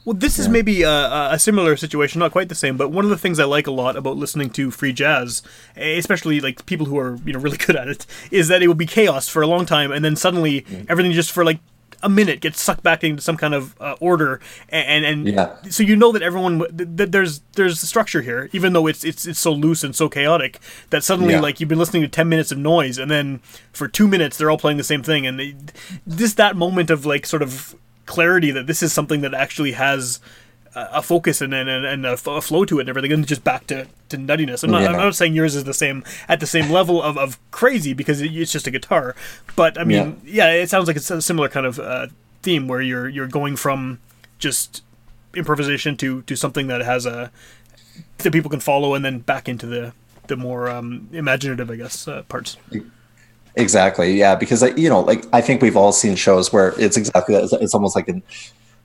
Well, 0.03 0.15
this 0.15 0.39
is 0.39 0.49
maybe 0.49 0.81
a, 0.81 1.29
a 1.31 1.37
similar 1.37 1.77
situation, 1.77 2.19
not 2.19 2.31
quite 2.31 2.49
the 2.49 2.55
same, 2.55 2.75
but 2.75 2.89
one 2.89 3.03
of 3.05 3.11
the 3.11 3.17
things 3.17 3.39
I 3.39 3.43
like 3.43 3.67
a 3.67 3.71
lot 3.71 3.95
about 3.95 4.17
listening 4.17 4.49
to 4.51 4.71
free 4.71 4.93
jazz, 4.93 5.43
especially 5.75 6.39
like 6.41 6.65
people 6.65 6.87
who 6.87 6.97
are 6.97 7.17
you 7.25 7.33
know 7.33 7.39
really 7.45 7.57
good 7.57 7.75
at 7.75 7.87
it, 7.87 8.05
is 8.31 8.47
that 8.47 8.63
it 8.63 8.67
will 8.67 8.73
be 8.75 8.87
chaos 8.87 9.27
for 9.29 9.41
a 9.41 9.47
long 9.47 9.65
time, 9.65 9.91
and 9.91 10.03
then 10.03 10.15
suddenly 10.15 10.65
everything 10.89 11.11
just 11.11 11.31
for 11.31 11.45
like 11.45 11.59
a 12.03 12.09
minute 12.09 12.41
gets 12.41 12.59
sucked 12.59 12.81
back 12.81 13.03
into 13.03 13.21
some 13.21 13.37
kind 13.37 13.53
of 13.53 13.75
uh, 13.79 13.95
order, 13.99 14.41
and 14.69 15.05
and, 15.05 15.27
Yeah. 15.27 15.55
so 15.69 15.83
you 15.83 15.95
know 15.95 16.11
that 16.13 16.23
everyone 16.23 16.57
w- 16.57 16.75
th- 16.75 16.97
th- 16.97 17.11
there's 17.11 17.41
there's 17.53 17.79
structure 17.79 18.21
here, 18.23 18.49
even 18.53 18.73
though 18.73 18.87
it's 18.87 19.03
it's 19.03 19.27
it's 19.27 19.39
so 19.39 19.51
loose 19.53 19.83
and 19.83 19.95
so 19.95 20.09
chaotic 20.09 20.59
that 20.89 21.03
suddenly 21.03 21.35
Yeah. 21.35 21.41
like 21.41 21.59
you've 21.59 21.69
been 21.69 21.77
listening 21.77 22.01
to 22.01 22.07
ten 22.07 22.27
minutes 22.27 22.51
of 22.51 22.57
noise, 22.57 22.97
and 22.97 23.11
then 23.11 23.39
for 23.71 23.87
two 23.87 24.07
minutes 24.07 24.35
they're 24.37 24.49
all 24.49 24.57
playing 24.57 24.77
the 24.77 24.83
same 24.83 25.03
thing, 25.03 25.27
and 25.27 25.39
they, 25.39 25.55
this 26.07 26.33
that 26.33 26.55
moment 26.55 26.89
of 26.89 27.05
like 27.05 27.27
sort 27.27 27.43
of 27.43 27.75
clarity 28.05 28.51
that 28.51 28.67
this 28.67 28.81
is 28.83 28.93
something 28.93 29.21
that 29.21 29.33
actually 29.33 29.73
has 29.73 30.19
a 30.73 31.01
focus 31.01 31.41
and 31.41 31.53
and, 31.53 31.69
and 31.69 32.05
a, 32.05 32.11
f- 32.11 32.27
a 32.27 32.41
flow 32.41 32.63
to 32.65 32.79
it 32.79 32.81
and 32.81 32.89
everything, 32.89 33.11
and 33.11 33.27
just 33.27 33.43
back 33.43 33.67
to, 33.67 33.87
to 34.09 34.17
nuttiness. 34.17 34.63
I'm 34.63 34.71
not, 34.71 34.83
I'm 34.83 34.93
not 34.93 35.15
saying 35.15 35.33
yours 35.33 35.55
is 35.55 35.65
the 35.65 35.73
same 35.73 36.03
at 36.29 36.39
the 36.39 36.47
same 36.47 36.71
level 36.71 37.01
of, 37.01 37.17
of 37.17 37.37
crazy 37.51 37.93
because 37.93 38.21
it, 38.21 38.31
it's 38.33 38.51
just 38.51 38.67
a 38.67 38.71
guitar, 38.71 39.15
but 39.55 39.77
I 39.77 39.83
mean, 39.83 40.21
yeah. 40.23 40.51
it 40.51 40.69
sounds 40.69 40.87
like 40.87 40.95
it's 40.95 41.11
a 41.11 41.21
similar 41.21 41.49
kind 41.49 41.65
of 41.65 41.79
uh, 41.79 42.07
theme 42.41 42.67
where 42.67 42.81
you're 42.81 43.09
you're 43.09 43.27
going 43.27 43.57
from 43.57 43.99
just 44.39 44.83
improvisation 45.35 45.97
to 45.97 46.21
to 46.23 46.35
something 46.35 46.67
that 46.67 46.81
has 46.81 47.05
a 47.05 47.31
that 48.19 48.31
people 48.31 48.49
can 48.49 48.61
follow, 48.61 48.93
and 48.93 49.03
then 49.03 49.19
back 49.19 49.49
into 49.49 49.65
the 49.65 49.93
the 50.27 50.37
more 50.37 50.69
um, 50.69 51.09
imaginative, 51.11 51.69
I 51.69 51.75
guess, 51.75 52.07
uh, 52.07 52.23
parts. 52.23 52.57
Exactly. 53.55 54.13
Yeah. 54.17 54.35
Because, 54.35 54.61
you 54.77 54.89
know, 54.89 55.01
like 55.01 55.25
I 55.33 55.41
think 55.41 55.61
we've 55.61 55.77
all 55.77 55.91
seen 55.91 56.15
shows 56.15 56.51
where 56.53 56.73
it's 56.79 56.97
exactly 56.97 57.35
that. 57.35 57.43
It's, 57.43 57.53
it's 57.53 57.73
almost 57.73 57.95
like 57.95 58.07
an 58.07 58.23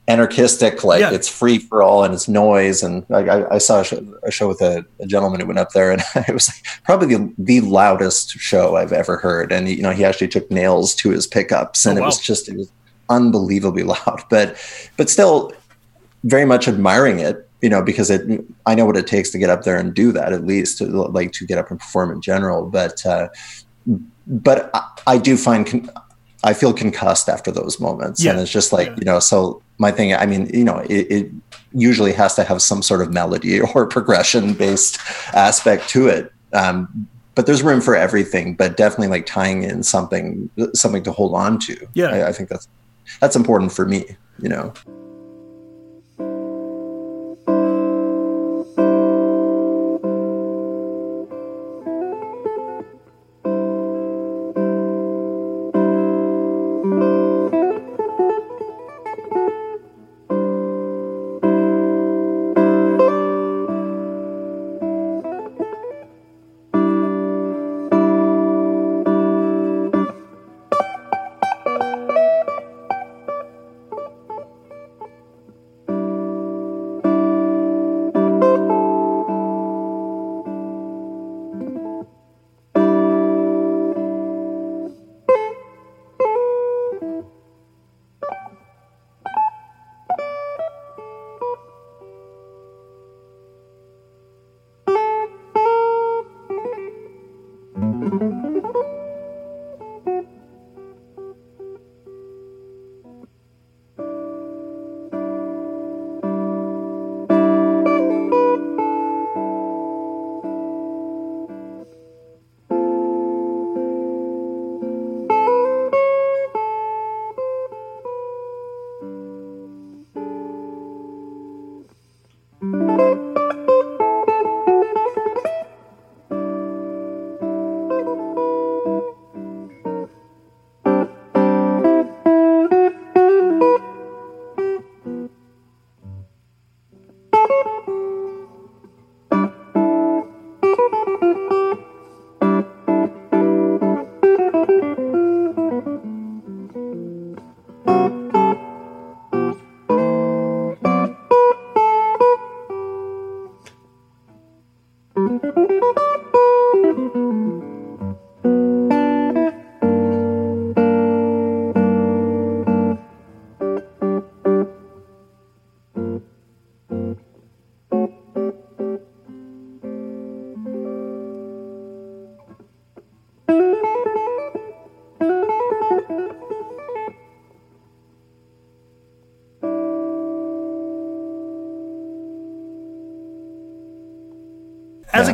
anarchistic, 0.09 0.85
like 0.85 1.01
Yeah. 1.01 1.13
it's 1.13 1.29
free 1.29 1.59
for 1.59 1.83
all 1.83 2.05
and 2.05 2.15
it's 2.15 2.29
noise. 2.29 2.83
And 2.83 3.05
like, 3.09 3.29
I, 3.29 3.45
I 3.53 3.59
saw 3.59 3.81
a 3.81 3.85
show, 3.85 4.19
a 4.25 4.31
show 4.31 4.49
with 4.49 4.61
a, 4.61 4.85
a 5.01 5.07
gentleman 5.07 5.41
who 5.41 5.47
went 5.47 5.59
up 5.59 5.71
there 5.73 5.91
and 5.93 6.03
it 6.15 6.33
was 6.33 6.49
like 6.49 6.83
probably 6.85 7.15
the, 7.17 7.33
the 7.39 7.61
loudest 7.63 8.31
show 8.31 8.77
I've 8.77 8.93
ever 8.93 9.17
heard. 9.17 9.53
And, 9.53 9.69
you 9.69 9.83
know, 9.83 9.93
he 9.93 10.05
actually 10.05 10.29
took 10.29 10.51
nails 10.51 10.95
to 10.97 11.11
his 11.11 11.27
pickups 11.27 11.85
and 11.87 11.99
Oh, 11.99 12.03
it 12.03 12.07
was 12.07 12.21
just, 12.21 12.49
it 12.49 12.57
was 12.57 12.71
unbelievably 13.09 13.83
loud, 13.95 14.23
but, 14.31 14.57
but 14.97 15.09
still 15.11 15.53
very 16.25 16.45
much 16.45 16.67
admiring 16.67 17.21
it 17.21 17.49
you 17.63 17.69
know 17.69 17.81
because 17.83 18.11
it 18.11 18.23
i 18.67 18.75
know 18.75 18.85
what 18.85 18.97
it 18.97 19.07
takes 19.07 19.31
to 19.31 19.39
get 19.39 19.49
up 19.49 19.63
there 19.63 19.77
and 19.79 19.95
do 19.95 20.11
that 20.13 20.33
at 20.33 20.45
least 20.45 20.79
to, 20.79 20.85
like 20.87 21.31
to 21.33 21.47
get 21.47 21.57
up 21.57 21.71
and 21.71 21.79
perform 21.79 22.11
in 22.11 22.21
general 22.21 22.67
but 22.69 23.05
uh 23.07 23.29
but 24.27 24.71
I, 24.75 24.83
I 25.07 25.19
do 25.19 25.37
find 25.37 25.67
con- 25.67 25.91
I 26.45 26.53
feel 26.53 26.73
concussed 26.73 27.29
after 27.29 27.51
those 27.51 27.81
moments, 27.81 28.25
and 28.25 28.39
it's 28.39 28.51
just 28.51 28.73
like 28.73 28.89
Yeah. 28.89 28.95
you 28.99 29.05
know. 29.05 29.19
So 29.21 29.63
my 29.79 29.91
thing, 29.91 30.15
I 30.15 30.27
mean, 30.27 30.49
you 30.55 30.65
know, 30.65 30.79
it, 30.79 31.11
it 31.11 31.31
usually 31.73 32.13
has 32.13 32.35
to 32.37 32.45
have 32.45 32.63
some 32.63 32.83
sort 32.83 33.03
of 33.03 33.13
melody 33.13 33.61
or 33.75 33.87
progression 33.87 34.55
based 34.55 34.99
aspect 35.35 35.89
to 35.91 36.09
it. 36.09 36.33
Um, 36.53 37.09
but 37.35 37.45
there's 37.47 37.63
room 37.63 37.81
for 37.83 37.95
everything, 37.95 38.55
but 38.55 38.77
definitely 38.77 39.09
like 39.09 39.27
tying 39.27 39.63
in 39.63 39.83
something 39.83 40.49
something 40.75 41.03
to 41.03 41.13
hold 41.13 41.35
on 41.35 41.59
to. 41.61 41.77
Yeah. 41.95 42.07
I, 42.09 42.29
I 42.29 42.33
think 42.33 42.49
that's 42.49 42.69
that's 43.21 43.37
important 43.37 43.73
for 43.73 43.87
me. 43.87 44.17
You 44.41 44.49
know. 44.49 44.73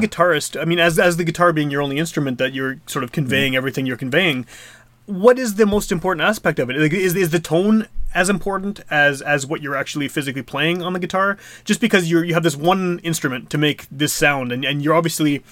Guitarist, 0.02 0.60
I 0.60 0.64
mean, 0.64 0.78
as 0.78 0.98
as 0.98 1.16
the 1.16 1.24
guitar 1.24 1.52
being 1.52 1.70
your 1.70 1.80
only 1.82 1.98
instrument 1.98 2.38
that 2.38 2.52
you're 2.52 2.76
sort 2.86 3.04
of 3.04 3.10
Mm. 3.10 3.14
conveying 3.14 3.56
everything 3.56 3.86
you're 3.86 3.96
conveying, 3.96 4.44
what 5.06 5.38
is 5.38 5.54
the 5.54 5.66
most 5.66 5.90
important 5.92 6.26
aspect 6.26 6.58
of 6.58 6.68
it? 6.70 6.76
Like, 6.76 6.92
is 6.92 7.14
is 7.16 7.30
the 7.30 7.40
tone 7.40 7.86
as 8.14 8.28
important 8.28 8.80
as 8.90 9.22
as 9.22 9.46
what 9.46 9.62
you're 9.62 9.76
actually 9.76 10.06
physically 10.08 10.42
playing 10.42 10.82
on 10.82 10.92
the 10.92 10.98
guitar? 10.98 11.38
Just 11.64 11.80
because 11.80 12.10
you 12.10 12.22
you 12.22 12.34
have 12.34 12.42
this 12.42 12.56
one 12.56 12.98
instrument 13.02 13.48
to 13.50 13.58
make 13.58 13.86
this 13.90 14.12
sound, 14.12 14.52
and 14.52 14.64
and 14.64 14.82
you're 14.82 14.94
obviously. 14.94 15.42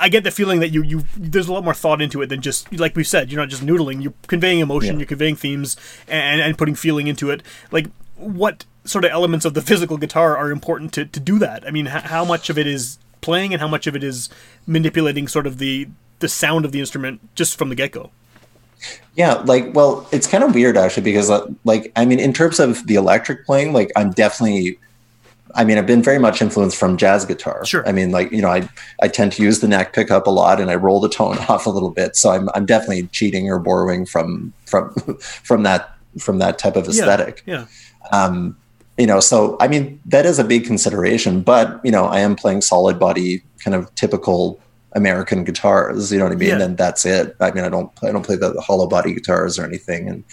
I 0.00 0.08
get 0.08 0.22
the 0.22 0.30
feeling 0.30 0.60
that 0.60 0.68
you, 0.68 0.82
you 0.84 1.02
there's 1.16 1.48
a 1.48 1.52
lot 1.52 1.64
more 1.64 1.74
thought 1.74 2.00
into 2.00 2.22
it 2.22 2.28
than 2.28 2.40
just 2.40 2.72
like 2.78 2.94
we 2.94 3.02
said. 3.02 3.32
You're 3.32 3.40
not 3.40 3.48
just 3.48 3.66
noodling. 3.66 4.00
You're 4.00 4.14
conveying 4.28 4.60
emotion. 4.60 4.94
Yeah. 4.94 4.98
You're 5.00 5.06
conveying 5.08 5.34
themes 5.34 5.76
and 6.06 6.40
and 6.40 6.56
putting 6.56 6.76
feeling 6.76 7.08
into 7.08 7.30
it. 7.30 7.42
Like 7.72 7.86
what 8.16 8.64
sort 8.84 9.04
of 9.04 9.10
elements 9.10 9.44
of 9.44 9.54
the 9.54 9.60
physical 9.60 9.96
guitar 9.96 10.36
are 10.36 10.50
important 10.52 10.92
to, 10.92 11.04
to 11.04 11.18
do 11.20 11.38
that? 11.40 11.66
I 11.66 11.72
mean, 11.72 11.88
h- 11.88 12.04
how 12.04 12.24
much 12.24 12.48
of 12.48 12.56
it 12.56 12.66
is 12.68 12.98
playing 13.20 13.52
and 13.52 13.60
how 13.60 13.68
much 13.68 13.86
of 13.86 13.96
it 13.96 14.04
is 14.04 14.28
manipulating 14.66 15.28
sort 15.28 15.46
of 15.46 15.58
the 15.58 15.88
the 16.20 16.28
sound 16.28 16.64
of 16.64 16.72
the 16.72 16.80
instrument 16.80 17.20
just 17.34 17.56
from 17.56 17.68
the 17.68 17.74
get 17.74 17.92
go? 17.92 18.10
Yeah, 19.14 19.34
like, 19.34 19.74
well, 19.74 20.06
it's 20.12 20.26
kind 20.26 20.44
of 20.44 20.54
weird 20.54 20.76
actually 20.76 21.02
because, 21.02 21.30
uh, 21.30 21.46
like, 21.64 21.92
I 21.96 22.04
mean, 22.04 22.20
in 22.20 22.32
terms 22.32 22.60
of 22.60 22.86
the 22.86 22.94
electric 22.94 23.44
playing, 23.44 23.72
like, 23.72 23.90
I'm 23.96 24.10
definitely, 24.12 24.78
I 25.56 25.64
mean, 25.64 25.78
I've 25.78 25.86
been 25.86 26.02
very 26.02 26.20
much 26.20 26.40
influenced 26.40 26.76
from 26.76 26.96
jazz 26.96 27.24
guitar. 27.24 27.64
Sure. 27.64 27.86
I 27.88 27.92
mean, 27.92 28.12
like, 28.12 28.30
you 28.30 28.40
know, 28.40 28.50
I 28.50 28.68
I 29.02 29.08
tend 29.08 29.32
to 29.32 29.42
use 29.42 29.60
the 29.60 29.68
neck 29.68 29.92
pickup 29.92 30.26
a 30.26 30.30
lot, 30.30 30.60
and 30.60 30.70
I 30.70 30.76
roll 30.76 31.00
the 31.00 31.08
tone 31.08 31.38
off 31.48 31.66
a 31.66 31.70
little 31.70 31.90
bit, 31.90 32.14
so 32.14 32.30
I'm 32.30 32.48
I'm 32.54 32.66
definitely 32.66 33.08
cheating 33.08 33.50
or 33.50 33.58
borrowing 33.58 34.06
from 34.06 34.52
from 34.66 34.94
from 35.20 35.64
that 35.64 35.96
from 36.18 36.38
that 36.38 36.58
type 36.58 36.76
of 36.76 36.86
aesthetic. 36.86 37.42
Yeah. 37.46 37.66
Um, 38.12 38.56
you 38.98 39.06
know, 39.06 39.20
so 39.20 39.56
I 39.60 39.68
mean, 39.68 40.00
that 40.06 40.26
is 40.26 40.38
a 40.38 40.44
big 40.44 40.64
consideration, 40.64 41.40
but 41.42 41.80
you 41.84 41.92
know, 41.92 42.06
I 42.06 42.20
am 42.20 42.34
playing 42.36 42.62
solid 42.62 42.98
body, 42.98 43.42
kind 43.64 43.74
of 43.74 43.94
typical 43.94 44.60
American 44.92 45.44
guitars. 45.44 46.10
You 46.10 46.18
know 46.18 46.24
what 46.24 46.32
I 46.32 46.36
mean? 46.36 46.48
Yeah. 46.48 46.62
And 46.62 46.76
that's 46.76 47.06
it. 47.06 47.36
I 47.40 47.52
mean, 47.52 47.64
I 47.64 47.68
don't 47.68 47.90
I 48.02 48.10
don't 48.10 48.24
play 48.26 48.36
the, 48.36 48.52
the 48.52 48.60
hollow 48.60 48.86
body 48.88 49.14
guitars 49.14 49.58
or 49.58 49.64
anything, 49.64 50.08
and 50.08 50.24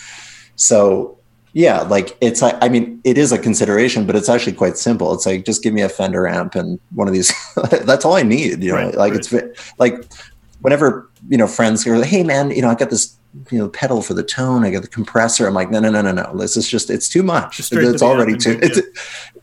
so 0.55 1.17
yeah, 1.53 1.81
like 1.81 2.17
it's 2.21 2.41
I 2.41 2.57
I 2.61 2.69
mean, 2.69 2.99
it 3.03 3.17
is 3.17 3.31
a 3.31 3.37
consideration, 3.37 4.05
but 4.05 4.15
it's 4.15 4.29
actually 4.29 4.53
quite 4.53 4.77
simple. 4.77 5.13
It's 5.13 5.25
like 5.25 5.45
just 5.45 5.63
give 5.63 5.73
me 5.73 5.81
a 5.81 5.89
Fender 5.89 6.27
amp 6.27 6.55
and 6.55 6.79
one 6.93 7.07
of 7.07 7.13
these. 7.13 7.31
that's 7.83 8.03
all 8.03 8.15
I 8.15 8.23
need. 8.23 8.63
You 8.63 8.71
know, 8.71 8.77
Right, 8.77 8.95
like 8.95 9.13
right. 9.13 9.25
it's 9.31 9.77
like 9.77 10.03
whenever 10.61 11.09
you 11.29 11.37
know 11.37 11.47
friends 11.47 11.83
go, 11.83 12.01
hey 12.01 12.23
man, 12.23 12.49
you 12.49 12.61
know, 12.61 12.69
I 12.69 12.75
got 12.75 12.89
this 12.89 13.15
you 13.51 13.57
know 13.57 13.69
pedal 13.69 14.01
for 14.01 14.13
the 14.13 14.23
tone, 14.23 14.65
I 14.65 14.71
got 14.71 14.81
the 14.81 14.87
compressor. 14.87 15.47
I'm 15.47 15.53
like, 15.53 15.71
no, 15.71 15.79
no, 15.79 15.89
no, 15.89 16.01
no, 16.01 16.11
no. 16.11 16.37
This 16.37 16.57
is 16.57 16.67
just 16.67 16.89
it's 16.89 17.09
too 17.09 17.23
much. 17.23 17.61
Straight 17.61 17.81
to 17.81 17.91
It's 17.91 18.01
already 18.01 18.37
too. 18.37 18.59
It's 18.61 18.79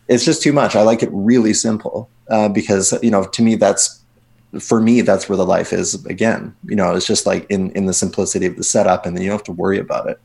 it's 0.09 0.25
just 0.25 0.43
too 0.43 0.53
much. 0.53 0.77
I 0.77 0.83
like 0.83 1.03
it 1.03 1.11
really 1.13 1.55
simple 1.55 2.09
uh, 2.29 2.49
because 2.49 2.93
you 3.03 3.11
know 3.11 3.25
to 3.25 3.43
me 3.43 3.55
that's 3.55 4.03
for 4.61 4.81
me 4.81 5.01
that's 5.01 5.29
where 5.29 5.37
the 5.37 5.47
life 5.47 5.73
is 5.73 6.05
again. 6.07 6.55
You 6.65 6.77
know, 6.77 6.95
it's 6.95 7.07
just 7.07 7.27
like 7.27 7.47
in 7.51 7.71
in 7.73 7.87
the 7.87 7.95
simplicity 7.95 8.47
of 8.47 8.57
the 8.57 8.65
setup, 8.65 9.07
and 9.07 9.17
then 9.17 9.23
you 9.23 9.31
don't 9.31 9.39
have 9.39 9.45
to 9.45 9.53
worry 9.53 9.79
about 9.79 10.09
it 10.09 10.21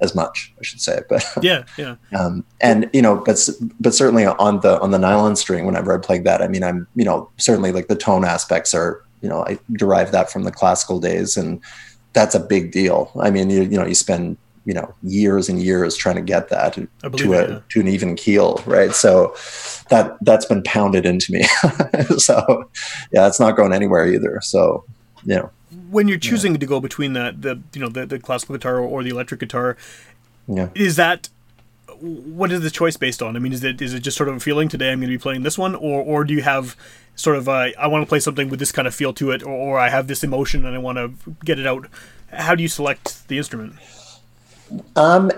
as 0.00 0.14
much. 0.14 0.52
I 0.58 0.62
should 0.62 0.80
say, 0.80 1.00
but 1.08 1.24
Yeah. 1.42 1.64
Yeah. 1.76 1.96
um, 2.18 2.44
and 2.60 2.88
you 2.92 3.02
know 3.02 3.16
but 3.16 3.48
but 3.78 3.94
certainly 3.94 4.26
on 4.26 4.60
the 4.60 4.80
on 4.80 4.90
the 4.90 4.98
nylon 4.98 5.36
string 5.36 5.66
whenever 5.66 5.94
i 5.94 5.98
played 5.98 6.24
that 6.24 6.42
i 6.42 6.48
mean 6.48 6.62
i'm 6.62 6.86
you 6.94 7.04
know 7.04 7.30
certainly 7.36 7.70
like 7.72 7.88
the 7.88 7.96
tone 7.96 8.24
aspects 8.24 8.72
are 8.74 9.04
you 9.20 9.28
know 9.28 9.44
i 9.44 9.58
derive 9.72 10.12
that 10.12 10.30
from 10.32 10.44
the 10.44 10.50
classical 10.52 10.98
days 10.98 11.36
and 11.36 11.60
that's 12.12 12.34
a 12.34 12.40
big 12.40 12.72
deal. 12.72 13.10
I 13.20 13.30
mean 13.30 13.50
you, 13.50 13.62
you 13.62 13.78
know 13.78 13.86
you 13.86 13.94
spend 13.94 14.36
you 14.64 14.74
know 14.74 14.94
years 15.02 15.48
and 15.48 15.62
years 15.62 15.96
trying 15.96 16.16
to 16.16 16.22
get 16.22 16.48
that 16.50 16.74
to, 16.74 16.86
I 17.02 17.08
believe 17.08 17.26
to 17.26 17.32
a 17.32 17.42
it, 17.42 17.50
yeah. 17.50 17.60
to 17.70 17.80
an 17.80 17.88
even 17.88 18.14
keel 18.16 18.62
right? 18.66 18.92
So 18.94 19.34
that 19.88 20.16
that's 20.22 20.46
been 20.46 20.62
pounded 20.62 21.06
into 21.06 21.32
me. 21.32 21.44
So 22.18 22.68
yeah 23.12 23.26
it's 23.26 23.40
not 23.40 23.56
going 23.56 23.72
anywhere 23.72 24.06
either. 24.06 24.40
So 24.42 24.84
you 25.24 25.36
know. 25.36 25.50
When 25.90 26.08
you're 26.08 26.18
choosing 26.18 26.56
to 26.56 26.66
go 26.66 26.80
between 26.80 27.12
that 27.14 27.42
the 27.42 27.60
you 27.72 27.80
know 27.80 27.88
the, 27.88 28.06
the 28.06 28.18
classical 28.18 28.56
guitar 28.56 28.78
or 28.80 29.02
the 29.02 29.10
electric 29.10 29.40
guitar, 29.40 29.76
yeah. 30.48 30.68
is 30.74 30.96
that 30.96 31.28
what 32.00 32.50
is 32.52 32.62
the 32.62 32.70
choice 32.70 32.96
based 32.96 33.22
on? 33.22 33.36
I 33.36 33.38
mean, 33.38 33.52
is 33.52 33.62
it 33.62 33.80
is 33.80 33.94
it 33.94 34.00
just 34.00 34.16
sort 34.16 34.28
of 34.28 34.36
a 34.36 34.40
feeling 34.40 34.68
today 34.68 34.92
I'm 34.92 35.00
going 35.00 35.10
to 35.10 35.16
be 35.16 35.20
playing 35.20 35.42
this 35.42 35.58
one, 35.58 35.74
or 35.74 36.02
or 36.02 36.24
do 36.24 36.34
you 36.34 36.42
have 36.42 36.76
sort 37.14 37.36
of 37.36 37.48
uh, 37.48 37.68
I 37.78 37.86
want 37.86 38.02
to 38.02 38.08
play 38.08 38.20
something 38.20 38.48
with 38.48 38.58
this 38.58 38.72
kind 38.72 38.88
of 38.88 38.94
feel 38.94 39.12
to 39.14 39.30
it, 39.30 39.42
or, 39.42 39.50
or 39.50 39.78
I 39.78 39.88
have 39.88 40.06
this 40.06 40.24
emotion 40.24 40.64
and 40.64 40.74
I 40.74 40.78
want 40.78 40.98
to 40.98 41.12
get 41.44 41.58
it 41.58 41.66
out? 41.66 41.86
How 42.32 42.54
do 42.54 42.62
you 42.62 42.68
select 42.68 43.26
the 43.28 43.38
instrument? 43.38 43.74
Um, 44.96 45.30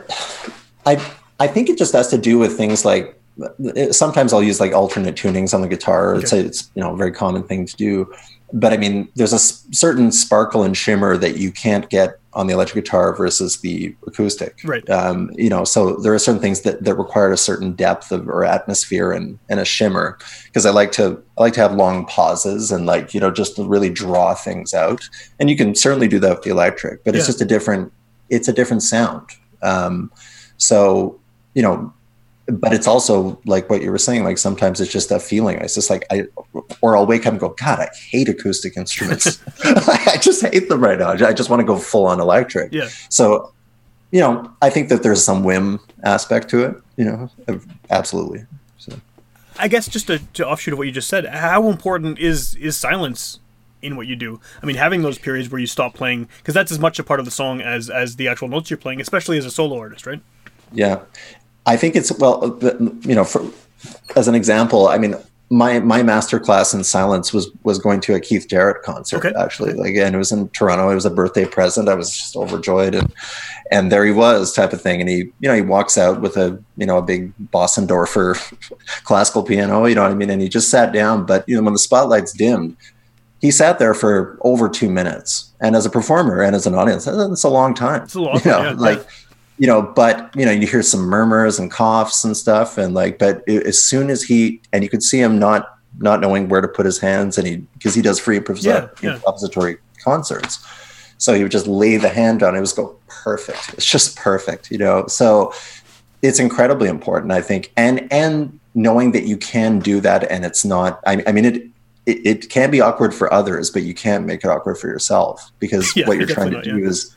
I 0.87 1.05
I 1.41 1.47
think 1.49 1.69
it 1.69 1.79
just 1.79 1.93
has 1.93 2.09
to 2.09 2.19
do 2.19 2.39
with 2.39 2.57
things 2.57 2.85
like 2.85 3.19
sometimes 3.91 4.33
I'll 4.33 4.43
use 4.43 4.61
like 4.61 4.73
alternate 4.73 5.15
tunings 5.15 5.55
on 5.55 5.63
the 5.63 5.69
guitar. 5.69 6.17
It's 6.17 6.33
a, 6.33 6.39
it's 6.47 6.71
you 6.75 6.83
know 6.83 6.95
a 6.95 6.97
very 6.97 7.13
common 7.13 7.43
thing 7.43 7.67
to 7.67 7.77
do, 7.77 8.13
but 8.53 8.73
I 8.73 8.77
mean 8.77 9.09
there's 9.15 9.33
a 9.33 9.37
s- 9.37 9.67
certain 9.71 10.13
sparkle 10.13 10.63
and 10.63 10.77
shimmer 10.77 11.17
that 11.17 11.37
you 11.37 11.51
can't 11.51 11.89
get 11.91 12.19
on 12.35 12.47
the 12.47 12.55
electric 12.55 12.85
guitar 12.85 13.15
versus 13.15 13.61
the 13.61 13.95
acoustic. 14.07 14.59
Right. 14.65 14.89
Um, 14.89 15.31
you 15.35 15.51
know, 15.51 15.65
so 15.65 15.97
there 15.97 16.15
are 16.15 16.19
certain 16.19 16.41
things 16.41 16.63
that 16.63 16.83
that 16.85 16.95
require 16.95 17.31
a 17.33 17.37
certain 17.37 17.73
depth 17.73 18.11
of 18.11 18.29
or 18.29 18.45
atmosphere 18.45 19.13
and 19.13 19.39
and 19.49 19.61
a 19.61 19.65
shimmer 19.65 20.19
because 20.45 20.67
I 20.67 20.71
like 20.71 20.93
to 20.93 21.23
I 21.39 21.43
like 21.43 21.53
to 21.55 21.61
have 21.61 21.75
long 21.75 22.07
pauses 22.07 22.71
and 22.71 22.87
like 22.87 23.15
you 23.15 23.21
know 23.21 23.31
just 23.31 23.57
to 23.57 23.65
really 23.65 23.91
draw 23.91 24.35
things 24.35 24.75
out. 24.75 25.09
And 25.39 25.51
you 25.51 25.57
can 25.57 25.75
certainly 25.75 26.09
do 26.09 26.19
that 26.21 26.31
with 26.31 26.43
the 26.43 26.51
electric, 26.51 27.05
but 27.05 27.15
it's 27.15 27.27
just 27.27 27.41
a 27.41 27.47
different 27.47 27.93
it's 28.31 28.49
a 28.49 28.53
different 28.53 28.83
sound. 28.83 29.29
Um, 29.63 30.11
so 30.57 31.19
you 31.55 31.63
know, 31.63 31.93
but 32.47 32.73
it's 32.73 32.87
also 32.87 33.41
like 33.47 33.71
what 33.71 33.83
you 33.83 33.91
were 33.91 33.99
saying. 33.99 34.25
Like 34.25 34.39
sometimes 34.39 34.81
it's 34.81 34.93
just 34.93 35.11
a 35.11 35.21
feeling. 35.21 35.59
It's 35.59 35.75
just 35.75 35.91
like 35.91 36.05
I, 36.11 36.25
or 36.81 36.97
I'll 36.97 37.07
wake 37.07 37.27
up 37.27 37.33
and 37.33 37.41
go, 37.41 37.51
God, 37.51 37.79
I 37.79 37.89
hate 37.95 38.29
acoustic 38.29 38.77
instruments. 38.77 39.41
I 39.65 40.19
just 40.21 40.45
hate 40.45 40.69
them 40.69 40.83
right 40.83 40.99
now. 40.99 41.11
I 41.11 41.33
just 41.33 41.51
want 41.51 41.61
to 41.61 41.67
go 41.67 41.79
full 41.79 42.07
on 42.07 42.21
electric. 42.21 42.73
Yeah. 42.73 42.89
So, 43.09 43.53
you 44.11 44.21
know, 44.21 44.51
I 44.61 44.71
think 44.71 44.89
that 44.89 45.03
there's 45.03 45.25
some 45.25 45.45
whim 45.45 45.81
aspect 46.03 46.49
to 46.51 46.65
it. 46.65 46.77
You 46.97 47.05
know, 47.05 47.61
absolutely. 47.91 48.45
So. 48.79 48.95
I 49.59 49.69
guess 49.69 49.89
just 49.89 50.09
to, 50.09 50.19
to 50.35 50.47
offshoot 50.47 50.73
of 50.73 50.79
what 50.79 50.87
you 50.87 50.93
just 50.93 51.09
said, 51.09 51.27
how 51.27 51.69
important 51.69 52.19
is 52.19 52.57
is 52.57 52.77
silence 52.77 53.39
in 53.81 53.97
what 53.97 54.07
you 54.07 54.17
do? 54.17 54.41
I 54.63 54.67
mean, 54.67 54.77
having 54.77 55.03
those 55.03 55.19
periods 55.19 55.51
where 55.51 55.61
you 55.61 55.67
stop 55.67 55.95
playing 55.95 56.29
because 56.39 56.55
that's 56.55 56.73
as 56.73 56.79
much 56.79 56.99
a 56.99 57.05
part 57.05 57.21
of 57.21 57.25
the 57.25 57.33
song 57.33 57.61
as 57.61 57.89
as 57.89 58.17
the 58.17 58.29
actual 58.29 58.49
notes 58.49 58.69
you're 58.69 58.79
playing, 58.79 59.01
especially 59.01 59.39
as 59.39 59.47
a 59.47 59.51
solo 59.51 59.79
artist, 59.79 60.07
right? 60.07 60.21
Yeah, 60.73 61.01
I 61.67 61.77
think 61.77 61.97
it's 61.97 62.17
well, 62.19 62.59
you 63.03 63.15
know, 63.15 63.25
for, 63.25 63.43
as 64.17 64.29
an 64.29 64.35
example, 64.35 64.89
I 64.89 64.99
mean, 64.99 65.17
my 65.51 65.81
my 65.81 66.03
master 66.03 66.41
class 66.41 66.73
in 66.73 66.83
silence 66.83 67.33
was 67.33 67.51
was 67.63 67.79
going 67.79 68.01
to 68.01 68.15
a 68.15 68.21
Keith 68.21 68.47
Jarrett 68.49 68.83
concert 68.83 69.19
Okay. 69.25 69.33
actually. 69.39 69.75
Like, 69.75 69.95
and 69.95 70.15
it 70.15 70.19
was 70.19 70.33
in 70.33 70.49
Toronto. 70.51 70.89
It 70.89 70.95
was 70.95 71.05
a 71.05 71.11
birthday 71.11 71.45
present. 71.45 71.89
I 71.91 71.95
was 71.95 72.17
just 72.17 72.35
overjoyed, 72.37 72.95
and 72.95 73.13
and 73.71 73.93
there 73.93 74.05
he 74.05 74.13
was, 74.13 74.53
type 74.53 74.73
of 74.73 74.81
thing. 74.81 75.01
And 75.01 75.11
he, 75.11 75.17
you 75.41 75.49
know, 75.49 75.55
he 75.55 75.61
walks 75.61 75.99
out 75.99 76.21
with 76.23 76.37
a 76.37 76.59
you 76.79 76.87
know 76.87 76.99
a 76.99 77.03
big 77.03 77.33
Bösendorfer 77.53 78.35
classical 79.05 79.43
piano. 79.43 79.85
You 79.85 79.95
know 79.95 80.03
what 80.03 80.11
I 80.11 80.15
mean? 80.15 80.31
And 80.31 80.41
he 80.41 80.49
just 80.49 80.71
sat 80.71 80.93
down. 80.93 81.27
But 81.27 81.47
you 81.47 81.57
know, 81.57 81.63
when 81.63 81.75
the 81.75 81.79
spotlights 81.79 82.33
dimmed, 82.33 82.77
he 83.43 83.51
sat 83.51 83.79
there 83.79 83.93
for 83.93 84.39
over 84.41 84.69
two 84.71 84.91
minutes. 84.91 85.51
And 85.61 85.77
as 85.77 85.85
a 85.85 85.91
performer 85.91 86.41
and 86.41 86.57
as 86.57 86.67
an 86.67 86.75
audience, 86.75 87.05
that's 87.05 87.45
a 87.45 87.49
long 87.51 87.75
time. 87.75 88.03
It's 88.05 88.15
a 88.15 88.21
long 88.21 88.35
you 88.37 88.41
time, 88.41 88.63
know, 88.63 88.71
yeah, 88.71 88.77
like 88.79 88.99
yeah. 88.99 89.05
You 89.63 89.69
know, 89.69 89.81
but 89.81 90.29
you 90.35 90.45
know, 90.45 90.51
you 90.51 90.67
hear 90.67 90.83
some 90.83 91.03
murmurs 91.03 91.61
and 91.61 91.71
coughs 91.71 92.25
and 92.25 92.37
stuff, 92.37 92.77
and 92.79 92.95
like, 92.95 93.17
but 93.21 93.45
i- 93.49 93.63
as 93.73 93.81
soon 93.81 94.11
as 94.11 94.21
he 94.25 94.61
and 94.73 94.83
you 94.83 94.91
could 94.91 95.05
see 95.05 95.21
him 95.21 95.39
not 95.39 95.79
not 95.99 96.21
knowing 96.21 96.49
where 96.49 96.61
to 96.61 96.67
put 96.67 96.85
his 96.85 96.99
hands, 96.99 97.39
and 97.39 97.47
he 97.47 97.57
because 97.75 97.95
he 97.95 98.03
does 98.03 98.19
free 98.19 98.41
improvisa- 98.41 98.65
Yeah, 98.65 98.75
uh, 98.75 98.89
yeah. 99.03 99.19
improvisatory 99.19 99.77
concerts, 100.03 100.59
so 101.19 101.33
he 101.35 101.45
would 101.45 101.53
just 101.53 101.69
lay 101.69 101.97
the 101.97 102.09
hand 102.09 102.41
down. 102.41 102.57
It 102.57 102.61
was 102.61 102.73
go 102.73 102.97
perfect. 103.07 103.75
It's 103.75 103.87
just 103.87 104.17
perfect, 104.17 104.69
you 104.73 104.79
know. 104.79 105.07
So 105.07 105.55
it's 106.23 106.41
incredibly 106.41 106.89
important, 106.89 107.31
I 107.31 107.41
think, 107.41 107.71
and 107.77 108.09
and 108.11 108.59
knowing 108.75 109.13
that 109.13 109.25
you 109.31 109.37
can 109.37 109.79
do 109.79 110.01
that, 110.01 110.29
and 110.29 110.45
it's 110.45 110.65
not. 110.65 110.99
I, 111.07 111.23
I 111.29 111.31
mean, 111.31 111.45
it, 111.45 111.57
it 112.07 112.19
it 112.27 112.51
can 112.51 112.69
be 112.73 112.81
awkward 112.81 113.15
for 113.15 113.33
others, 113.33 113.71
but 113.71 113.83
you 113.85 113.95
can't 113.95 114.27
make 114.27 114.43
it 114.45 114.49
awkward 114.49 114.77
for 114.79 114.89
yourself 114.89 115.53
because 115.61 115.95
Yeah, 115.97 116.09
what 116.09 116.19
you're 116.19 116.27
trying 116.27 116.51
to 116.51 116.63
do 116.63 116.81
not, 116.81 116.91
is 116.91 117.15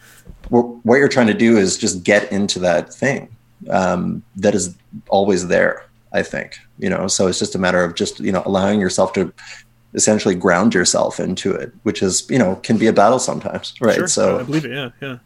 what 0.50 0.64
what 0.86 0.98
you're 0.98 1.08
trying 1.08 1.28
to 1.28 1.34
do 1.34 1.58
is 1.58 1.78
just 1.78 2.04
get 2.04 2.32
into 2.32 2.60
that 2.60 2.94
thing 2.94 3.36
um, 3.70 4.24
that 4.36 4.56
is 4.56 4.76
always 5.10 5.48
there. 5.48 5.84
I 6.14 6.24
think 6.24 6.58
you 6.80 6.90
know, 6.90 7.08
so 7.08 7.28
it's 7.28 7.40
just 7.40 7.56
a 7.56 7.60
matter 7.60 7.84
of 7.84 7.96
just 7.96 8.20
you 8.20 8.32
know 8.32 8.44
allowing 8.46 8.80
yourself 8.80 9.14
to 9.14 9.34
essentially 9.94 10.36
ground 10.36 10.74
yourself 10.74 11.20
into 11.20 11.52
it, 11.54 11.74
which 11.84 12.02
is 12.02 12.28
you 12.30 12.40
know 12.40 12.56
can 12.58 12.78
be 12.78 12.88
a 12.88 12.94
battle 12.94 13.20
sometimes, 13.20 13.74
right? 13.82 13.96
Sure, 13.96 14.08
So 14.08 14.40
I 14.40 14.44
believe 14.44 14.66
it. 14.66 14.72
Yeah, 14.72 14.90
yeah. 15.02 15.18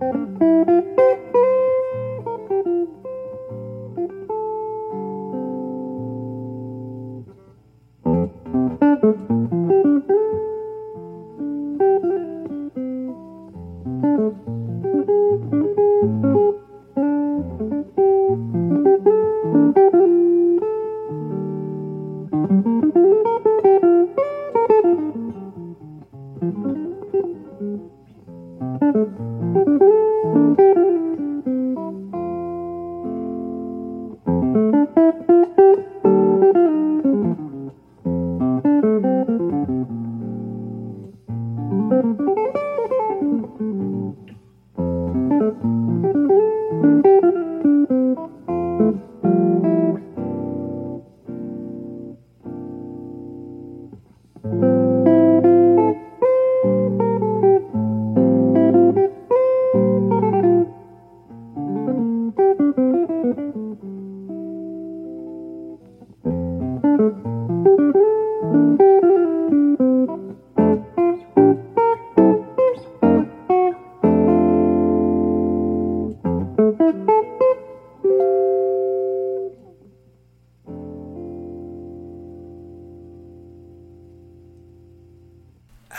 Música 0.00 0.79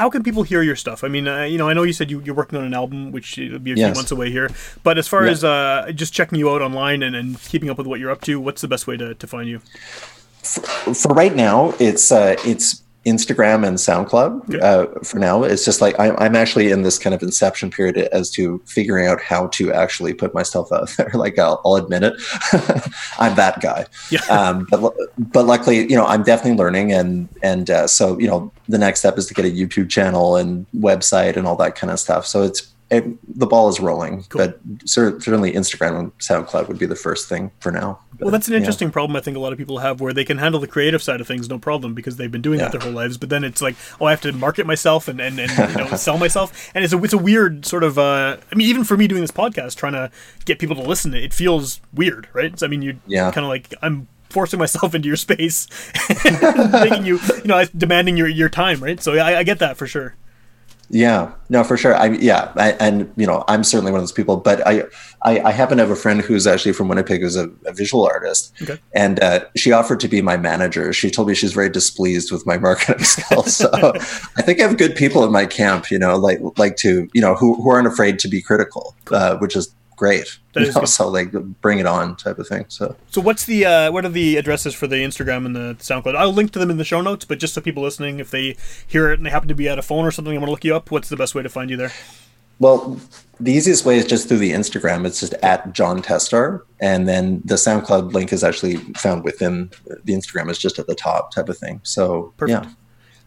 How 0.01 0.09
can 0.09 0.23
people 0.23 0.41
hear 0.41 0.63
your 0.63 0.75
stuff? 0.75 1.03
I 1.03 1.09
mean, 1.09 1.27
uh, 1.27 1.43
you 1.43 1.59
know, 1.59 1.69
I 1.69 1.73
know 1.73 1.83
you 1.83 1.93
said 1.93 2.09
you, 2.09 2.21
you're 2.21 2.33
working 2.33 2.57
on 2.57 2.65
an 2.65 2.73
album, 2.73 3.11
which 3.11 3.37
will 3.37 3.59
be 3.59 3.73
a 3.73 3.75
few 3.75 3.85
months 3.93 4.09
away 4.09 4.31
here. 4.31 4.49
But 4.81 4.97
as 4.97 5.07
far 5.07 5.25
Yeah. 5.25 5.31
as 5.31 5.43
uh, 5.43 5.91
just 5.93 6.11
checking 6.11 6.39
you 6.39 6.49
out 6.49 6.63
online 6.63 7.03
and, 7.03 7.15
and 7.15 7.39
keeping 7.43 7.69
up 7.69 7.77
with 7.77 7.85
what 7.85 7.99
you're 7.99 8.09
up 8.09 8.21
to, 8.21 8.39
what's 8.39 8.61
the 8.61 8.67
best 8.67 8.87
way 8.87 8.97
to, 8.97 9.13
to 9.13 9.27
find 9.27 9.47
you? 9.47 9.59
for 10.41 11.13
right 11.13 11.35
now, 11.35 11.75
it's 11.79 12.11
uh, 12.11 12.35
it's 12.43 12.81
Instagram 13.05 13.67
and 13.67 13.77
SoundCloud. 13.77 14.61
Uh, 14.61 14.99
for 15.03 15.17
now, 15.17 15.43
it's 15.43 15.65
just 15.65 15.81
like 15.81 15.99
I'm, 15.99 16.15
I'm 16.17 16.35
actually 16.35 16.69
in 16.69 16.83
this 16.83 16.99
kind 16.99 17.15
of 17.15 17.23
inception 17.23 17.71
period 17.71 17.97
as 17.97 18.29
to 18.31 18.61
figuring 18.65 19.07
out 19.07 19.21
how 19.21 19.47
to 19.47 19.73
actually 19.73 20.13
put 20.13 20.33
myself 20.33 20.71
out 20.71 20.89
there. 20.97 21.09
like 21.13 21.39
I'll, 21.39 21.61
I'll 21.65 21.75
admit 21.75 22.03
it, 22.03 22.13
I'm 23.19 23.35
that 23.35 23.61
guy. 23.61 23.85
Yeah. 24.09 24.19
Um, 24.31 24.65
but 24.71 24.93
but 25.17 25.45
luckily, 25.45 25.89
you 25.89 25.95
know, 25.95 26.05
I'm 26.05 26.23
definitely 26.23 26.57
learning, 26.57 26.93
and 26.93 27.27
and 27.43 27.69
uh, 27.69 27.85
so 27.85 28.17
you 28.17 28.27
know, 28.27 28.51
the 28.69 28.77
next 28.77 28.99
step 28.99 29.17
is 29.17 29.27
to 29.27 29.33
get 29.33 29.45
a 29.45 29.49
YouTube 29.49 29.89
channel 29.89 30.35
and 30.35 30.65
website 30.75 31.35
and 31.35 31.45
all 31.45 31.55
that 31.57 31.75
kind 31.75 31.91
of 31.91 31.99
stuff. 31.99 32.25
So 32.25 32.43
it's 32.43 32.70
it, 32.91 33.39
the 33.39 33.47
ball 33.47 33.69
is 33.69 33.79
rolling, 33.79 34.23
Cool. 34.29 34.39
but 34.47 34.59
certainly 34.85 35.53
Instagram 35.53 35.97
and 35.97 36.17
SoundCloud 36.19 36.67
would 36.67 36.77
be 36.77 36.85
the 36.85 36.95
first 36.95 37.29
thing 37.29 37.49
for 37.61 37.71
now. 37.71 37.99
Well, 38.19 38.31
that's 38.31 38.47
an 38.47 38.53
Yeah. 38.53 38.59
interesting 38.59 38.91
problem 38.91 39.15
I 39.15 39.21
think 39.21 39.37
a 39.37 39.39
lot 39.39 39.53
of 39.53 39.57
people 39.57 39.77
have 39.79 40.01
where 40.01 40.11
they 40.13 40.25
can 40.25 40.37
handle 40.37 40.59
the 40.59 40.67
creative 40.67 41.01
side 41.01 41.21
of 41.21 41.25
things 41.27 41.49
no 41.49 41.57
problem 41.57 41.93
because 41.93 42.17
they've 42.17 42.31
been 42.31 42.41
doing 42.41 42.59
that 42.59 42.71
their 42.73 42.81
whole 42.81 42.91
lives. 42.91 43.17
But 43.17 43.29
then 43.29 43.43
it's 43.45 43.61
like, 43.61 43.75
oh, 44.01 44.05
I 44.05 44.11
have 44.11 44.21
to 44.21 44.33
market 44.33 44.65
myself 44.67 45.07
and, 45.07 45.19
and, 45.21 45.39
and 45.39 45.49
you 45.71 45.77
know, 45.77 45.87
sell 45.95 46.17
myself. 46.17 46.69
And 46.75 46.83
it's 46.83 46.93
a, 46.93 47.01
it's 47.01 47.13
a 47.13 47.17
weird 47.17 47.65
sort 47.65 47.83
of, 47.83 47.97
uh, 47.97 48.37
I 48.51 48.55
mean, 48.55 48.67
even 48.67 48.83
for 48.83 48.97
me 48.97 49.07
doing 49.07 49.21
this 49.21 49.31
podcast, 49.31 49.75
trying 49.77 49.93
to 49.93 50.11
get 50.45 50.59
people 50.59 50.75
to 50.75 50.83
listen, 50.83 51.13
it 51.13 51.33
feels 51.33 51.79
weird, 51.93 52.27
right? 52.33 52.59
So, 52.59 52.65
I 52.65 52.69
mean, 52.69 52.81
you're 52.81 52.95
Yeah. 53.07 53.31
kind 53.31 53.45
of 53.45 53.49
like, 53.49 53.73
I'm 53.81 54.07
forcing 54.29 54.59
myself 54.59 54.93
into 54.95 55.07
your 55.07 55.15
space, 55.17 55.67
making 56.73 57.05
you, 57.05 57.19
you 57.37 57.45
know, 57.45 57.63
demanding 57.77 58.17
your, 58.17 58.27
your 58.27 58.49
time, 58.49 58.83
right? 58.83 59.01
So 59.01 59.13
I, 59.13 59.39
I 59.39 59.43
get 59.43 59.59
that 59.59 59.77
for 59.77 59.87
sure. 59.87 60.15
Yeah, 60.93 61.31
no, 61.47 61.63
for 61.63 61.77
sure. 61.77 61.95
I 61.95 62.07
yeah, 62.07 62.51
I, 62.57 62.71
and 62.73 63.11
you 63.15 63.25
know, 63.25 63.45
I'm 63.47 63.63
certainly 63.63 63.93
one 63.93 63.99
of 63.99 64.03
those 64.03 64.11
people. 64.11 64.35
But 64.35 64.65
I, 64.67 64.83
I, 65.23 65.39
I 65.39 65.51
happen 65.51 65.77
to 65.77 65.83
have 65.83 65.89
a 65.89 65.95
friend 65.95 66.19
who's 66.19 66.45
actually 66.45 66.73
from 66.73 66.89
Winnipeg, 66.89 67.21
who's 67.21 67.37
a, 67.37 67.49
a 67.65 67.71
visual 67.71 68.05
artist, 68.05 68.53
Okay. 68.61 68.77
and 68.93 69.17
uh, 69.21 69.45
she 69.55 69.71
offered 69.71 70.01
to 70.01 70.09
be 70.09 70.21
my 70.21 70.35
manager. 70.35 70.91
She 70.91 71.09
told 71.09 71.29
me 71.29 71.33
she's 71.33 71.53
very 71.53 71.69
displeased 71.69 72.29
with 72.29 72.45
my 72.45 72.57
marketing 72.67 73.05
skills. 73.05 73.55
So 73.55 73.69
I 74.37 74.41
think 74.41 74.59
I 74.59 74.63
have 74.67 74.77
good 74.77 74.95
people 74.97 75.23
in 75.23 75.31
my 75.31 75.45
camp. 75.45 75.91
You 75.91 75.97
know, 75.97 76.17
like 76.17 76.39
like 76.57 76.75
to 76.77 77.07
you 77.13 77.21
know 77.21 77.35
who 77.35 77.55
who 77.55 77.69
aren't 77.69 77.87
afraid 77.87 78.19
to 78.19 78.27
be 78.27 78.41
critical, 78.41 78.93
uh, 79.11 79.37
which 79.37 79.55
is 79.55 79.73
great. 80.01 80.39
You 80.55 80.71
know, 80.71 80.85
so 80.85 81.07
like 81.07 81.31
bring 81.61 81.77
it 81.77 81.85
on 81.85 82.15
type 82.15 82.39
of 82.39 82.47
thing. 82.47 82.65
So 82.69 82.95
So 83.11 83.21
what's 83.21 83.45
the 83.45 83.65
uh, 83.65 83.91
what 83.91 84.03
are 84.03 84.09
the 84.09 84.35
addresses 84.35 84.73
for 84.73 84.87
the 84.87 84.95
Instagram 84.95 85.45
and 85.45 85.55
the 85.55 85.75
SoundCloud? 85.79 86.15
I'll 86.15 86.33
link 86.33 86.51
to 86.53 86.59
them 86.59 86.71
in 86.71 86.77
the 86.77 86.83
show 86.83 87.01
notes, 87.01 87.23
but 87.23 87.37
just 87.37 87.53
so 87.53 87.61
people 87.61 87.83
listening, 87.83 88.19
if 88.19 88.31
they 88.31 88.57
hear 88.87 89.11
it 89.11 89.19
and 89.19 89.25
they 89.27 89.29
happen 89.29 89.47
to 89.47 89.53
be 89.53 89.69
at 89.69 89.77
a 89.77 89.83
phone 89.83 90.03
or 90.03 90.09
something, 90.09 90.33
and 90.33 90.41
want 90.41 90.47
to 90.47 90.51
look 90.53 90.65
you 90.65 90.75
up. 90.75 90.89
What's 90.89 91.07
the 91.07 91.17
best 91.17 91.35
way 91.35 91.43
to 91.43 91.49
find 91.49 91.69
you 91.69 91.77
there? 91.77 91.91
Well, 92.57 92.99
the 93.39 93.51
easiest 93.51 93.85
way 93.85 93.97
is 93.97 94.05
just 94.05 94.27
through 94.27 94.39
the 94.39 94.51
Instagram. 94.53 95.05
It's 95.05 95.19
just 95.19 95.35
at 95.35 95.71
John 95.71 96.01
Testar, 96.01 96.65
and 96.79 97.07
then 97.07 97.41
the 97.45 97.55
SoundCloud 97.55 98.13
link 98.13 98.33
is 98.33 98.43
actually 98.43 98.77
found 98.97 99.23
within 99.23 99.69
the 100.03 100.13
Instagram. 100.13 100.49
It's 100.49 100.59
just 100.59 100.79
at 100.79 100.87
the 100.87 100.95
top, 100.95 101.31
type 101.31 101.47
of 101.47 101.59
thing. 101.59 101.79
So 101.83 102.33
Perfect. 102.37 102.65
yeah, 102.65 102.71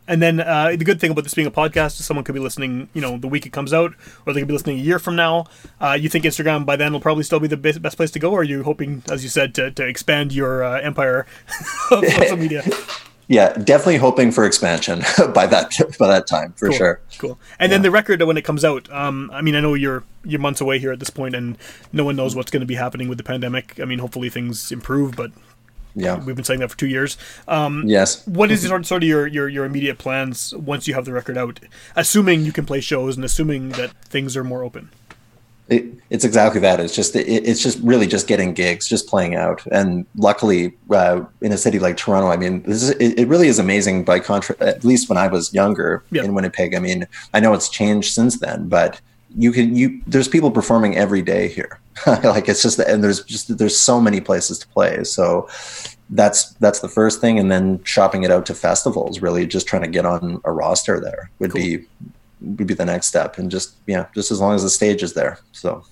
And 0.06 0.20
then 0.20 0.40
uh, 0.40 0.70
the 0.76 0.84
good 0.84 1.00
thing 1.00 1.10
about 1.10 1.24
this 1.24 1.32
being 1.34 1.46
a 1.46 1.50
podcast 1.50 1.98
is 1.98 2.04
someone 2.04 2.24
could 2.24 2.34
be 2.34 2.40
listening, 2.40 2.88
you 2.92 3.00
know, 3.00 3.16
the 3.16 3.26
week 3.28 3.46
it 3.46 3.52
comes 3.52 3.72
out, 3.72 3.94
or 4.26 4.32
they 4.32 4.40
could 4.40 4.48
be 4.48 4.52
listening 4.52 4.78
a 4.78 4.82
year 4.82 4.98
from 4.98 5.16
now. 5.16 5.46
Uh, 5.80 5.96
you 5.98 6.08
think 6.10 6.24
Instagram 6.24 6.66
by 6.66 6.76
then 6.76 6.92
will 6.92 7.00
probably 7.00 7.24
still 7.24 7.40
be 7.40 7.48
the 7.48 7.56
best, 7.56 7.80
best 7.80 7.96
place 7.96 8.10
to 8.10 8.18
go, 8.18 8.32
or 8.32 8.40
are 8.40 8.44
you 8.44 8.62
hoping, 8.64 9.02
as 9.10 9.22
you 9.22 9.30
said, 9.30 9.54
to, 9.54 9.70
to 9.70 9.86
expand 9.86 10.32
your 10.32 10.62
uh, 10.62 10.80
empire 10.80 11.26
of 11.90 12.04
social 12.06 12.36
media? 12.36 12.62
yeah, 13.28 13.54
definitely 13.54 13.96
hoping 13.96 14.30
for 14.30 14.44
expansion 14.44 15.00
by 15.34 15.46
that 15.46 15.72
by 15.98 16.06
that 16.08 16.26
time 16.26 16.52
for 16.52 16.68
Cool. 16.68 16.76
sure. 16.76 17.00
Cool. 17.16 17.38
And 17.58 17.72
then 17.72 17.80
the 17.80 17.90
record 17.90 18.22
when 18.22 18.36
it 18.36 18.42
comes 18.42 18.64
out. 18.64 18.90
Um, 18.92 19.30
I 19.32 19.40
mean, 19.40 19.54
I 19.54 19.60
know 19.60 19.72
you're 19.72 20.04
you're 20.24 20.40
months 20.40 20.60
away 20.60 20.78
here 20.78 20.92
at 20.92 20.98
this 20.98 21.10
point, 21.10 21.34
and 21.34 21.56
no 21.92 22.04
one 22.04 22.16
knows 22.16 22.36
what's 22.36 22.50
going 22.50 22.60
to 22.60 22.66
be 22.66 22.74
happening 22.74 23.08
with 23.08 23.16
the 23.16 23.24
pandemic. 23.24 23.80
I 23.80 23.86
mean, 23.86 24.00
hopefully 24.00 24.28
things 24.28 24.70
improve, 24.70 25.16
but 25.16 25.32
Yeah. 25.94 26.22
we've 26.24 26.34
been 26.36 26.44
saying 26.44 26.60
that 26.60 26.70
for 26.70 26.76
two 26.78 26.88
years. 26.88 27.16
Um, 27.46 27.84
Yes. 27.86 28.26
what 28.26 28.50
is 28.50 28.62
sort 28.66 28.84
sort 28.86 29.02
of 29.02 29.08
your, 29.08 29.26
your 29.26 29.48
your 29.48 29.64
immediate 29.64 29.98
plans 29.98 30.52
once 30.54 30.88
you 30.88 30.94
have 30.94 31.04
the 31.04 31.12
record 31.12 31.38
out, 31.38 31.60
assuming 31.96 32.44
you 32.44 32.52
can 32.52 32.66
play 32.66 32.80
shows 32.80 33.16
and 33.16 33.24
assuming 33.24 33.70
that 33.70 33.90
things 34.04 34.36
are 34.36 34.44
more 34.44 34.62
open? 34.64 34.88
It, 35.66 35.86
it's 36.10 36.24
exactly 36.26 36.60
that. 36.60 36.78
It's 36.78 36.94
just 36.94 37.16
it, 37.16 37.26
it's 37.26 37.62
just 37.62 37.78
really 37.78 38.06
just 38.06 38.26
getting 38.26 38.52
gigs, 38.52 38.86
just 38.86 39.06
playing 39.08 39.34
out. 39.34 39.64
And 39.72 40.04
luckily, 40.14 40.74
uh, 40.90 41.22
in 41.40 41.52
a 41.52 41.56
city 41.56 41.78
like 41.78 41.96
Toronto, 41.96 42.28
I 42.28 42.36
mean, 42.36 42.62
this 42.64 42.82
is 42.82 42.90
it, 42.90 43.18
it 43.18 43.28
really 43.28 43.48
is 43.48 43.58
amazing. 43.58 44.04
By 44.04 44.20
contrast, 44.20 44.60
at 44.60 44.84
least 44.84 45.08
when 45.08 45.16
I 45.16 45.26
was 45.26 45.54
younger 45.54 46.04
Yeah. 46.10 46.24
in 46.24 46.34
Winnipeg, 46.34 46.74
I 46.74 46.80
mean, 46.80 47.06
I 47.32 47.40
know 47.40 47.54
it's 47.54 47.70
changed 47.70 48.12
since 48.12 48.38
then, 48.40 48.68
but 48.68 49.00
you 49.36 49.52
can 49.52 49.74
you 49.74 50.02
there's 50.06 50.28
people 50.28 50.50
performing 50.50 50.96
every 50.98 51.22
day 51.22 51.48
here. 51.48 51.80
like 52.06 52.48
it's 52.48 52.62
just 52.62 52.78
and 52.78 53.02
there's 53.04 53.22
just 53.24 53.56
there's 53.56 53.78
so 53.78 54.00
many 54.00 54.20
places 54.20 54.58
to 54.58 54.68
play. 54.68 55.04
So 55.04 55.48
that's 56.10 56.50
that's 56.54 56.80
the 56.80 56.88
first 56.88 57.20
thing, 57.20 57.38
and 57.38 57.50
then 57.50 57.82
shopping 57.84 58.24
it 58.24 58.30
out 58.30 58.46
to 58.46 58.54
festivals. 58.54 59.22
Really, 59.22 59.46
just 59.46 59.66
trying 59.66 59.82
to 59.82 59.88
get 59.88 60.04
on 60.04 60.40
a 60.44 60.52
roster 60.52 61.00
there 61.00 61.30
would 61.38 61.52
Cool. 61.52 61.62
be 61.62 61.86
would 62.40 62.66
be 62.66 62.74
the 62.74 62.84
next 62.84 63.06
step, 63.06 63.38
and 63.38 63.50
just 63.50 63.76
yeah, 63.86 64.06
just 64.14 64.30
as 64.30 64.40
long 64.40 64.54
as 64.54 64.62
the 64.62 64.70
stage 64.70 65.02
is 65.02 65.14
there. 65.14 65.38
So. 65.52 65.84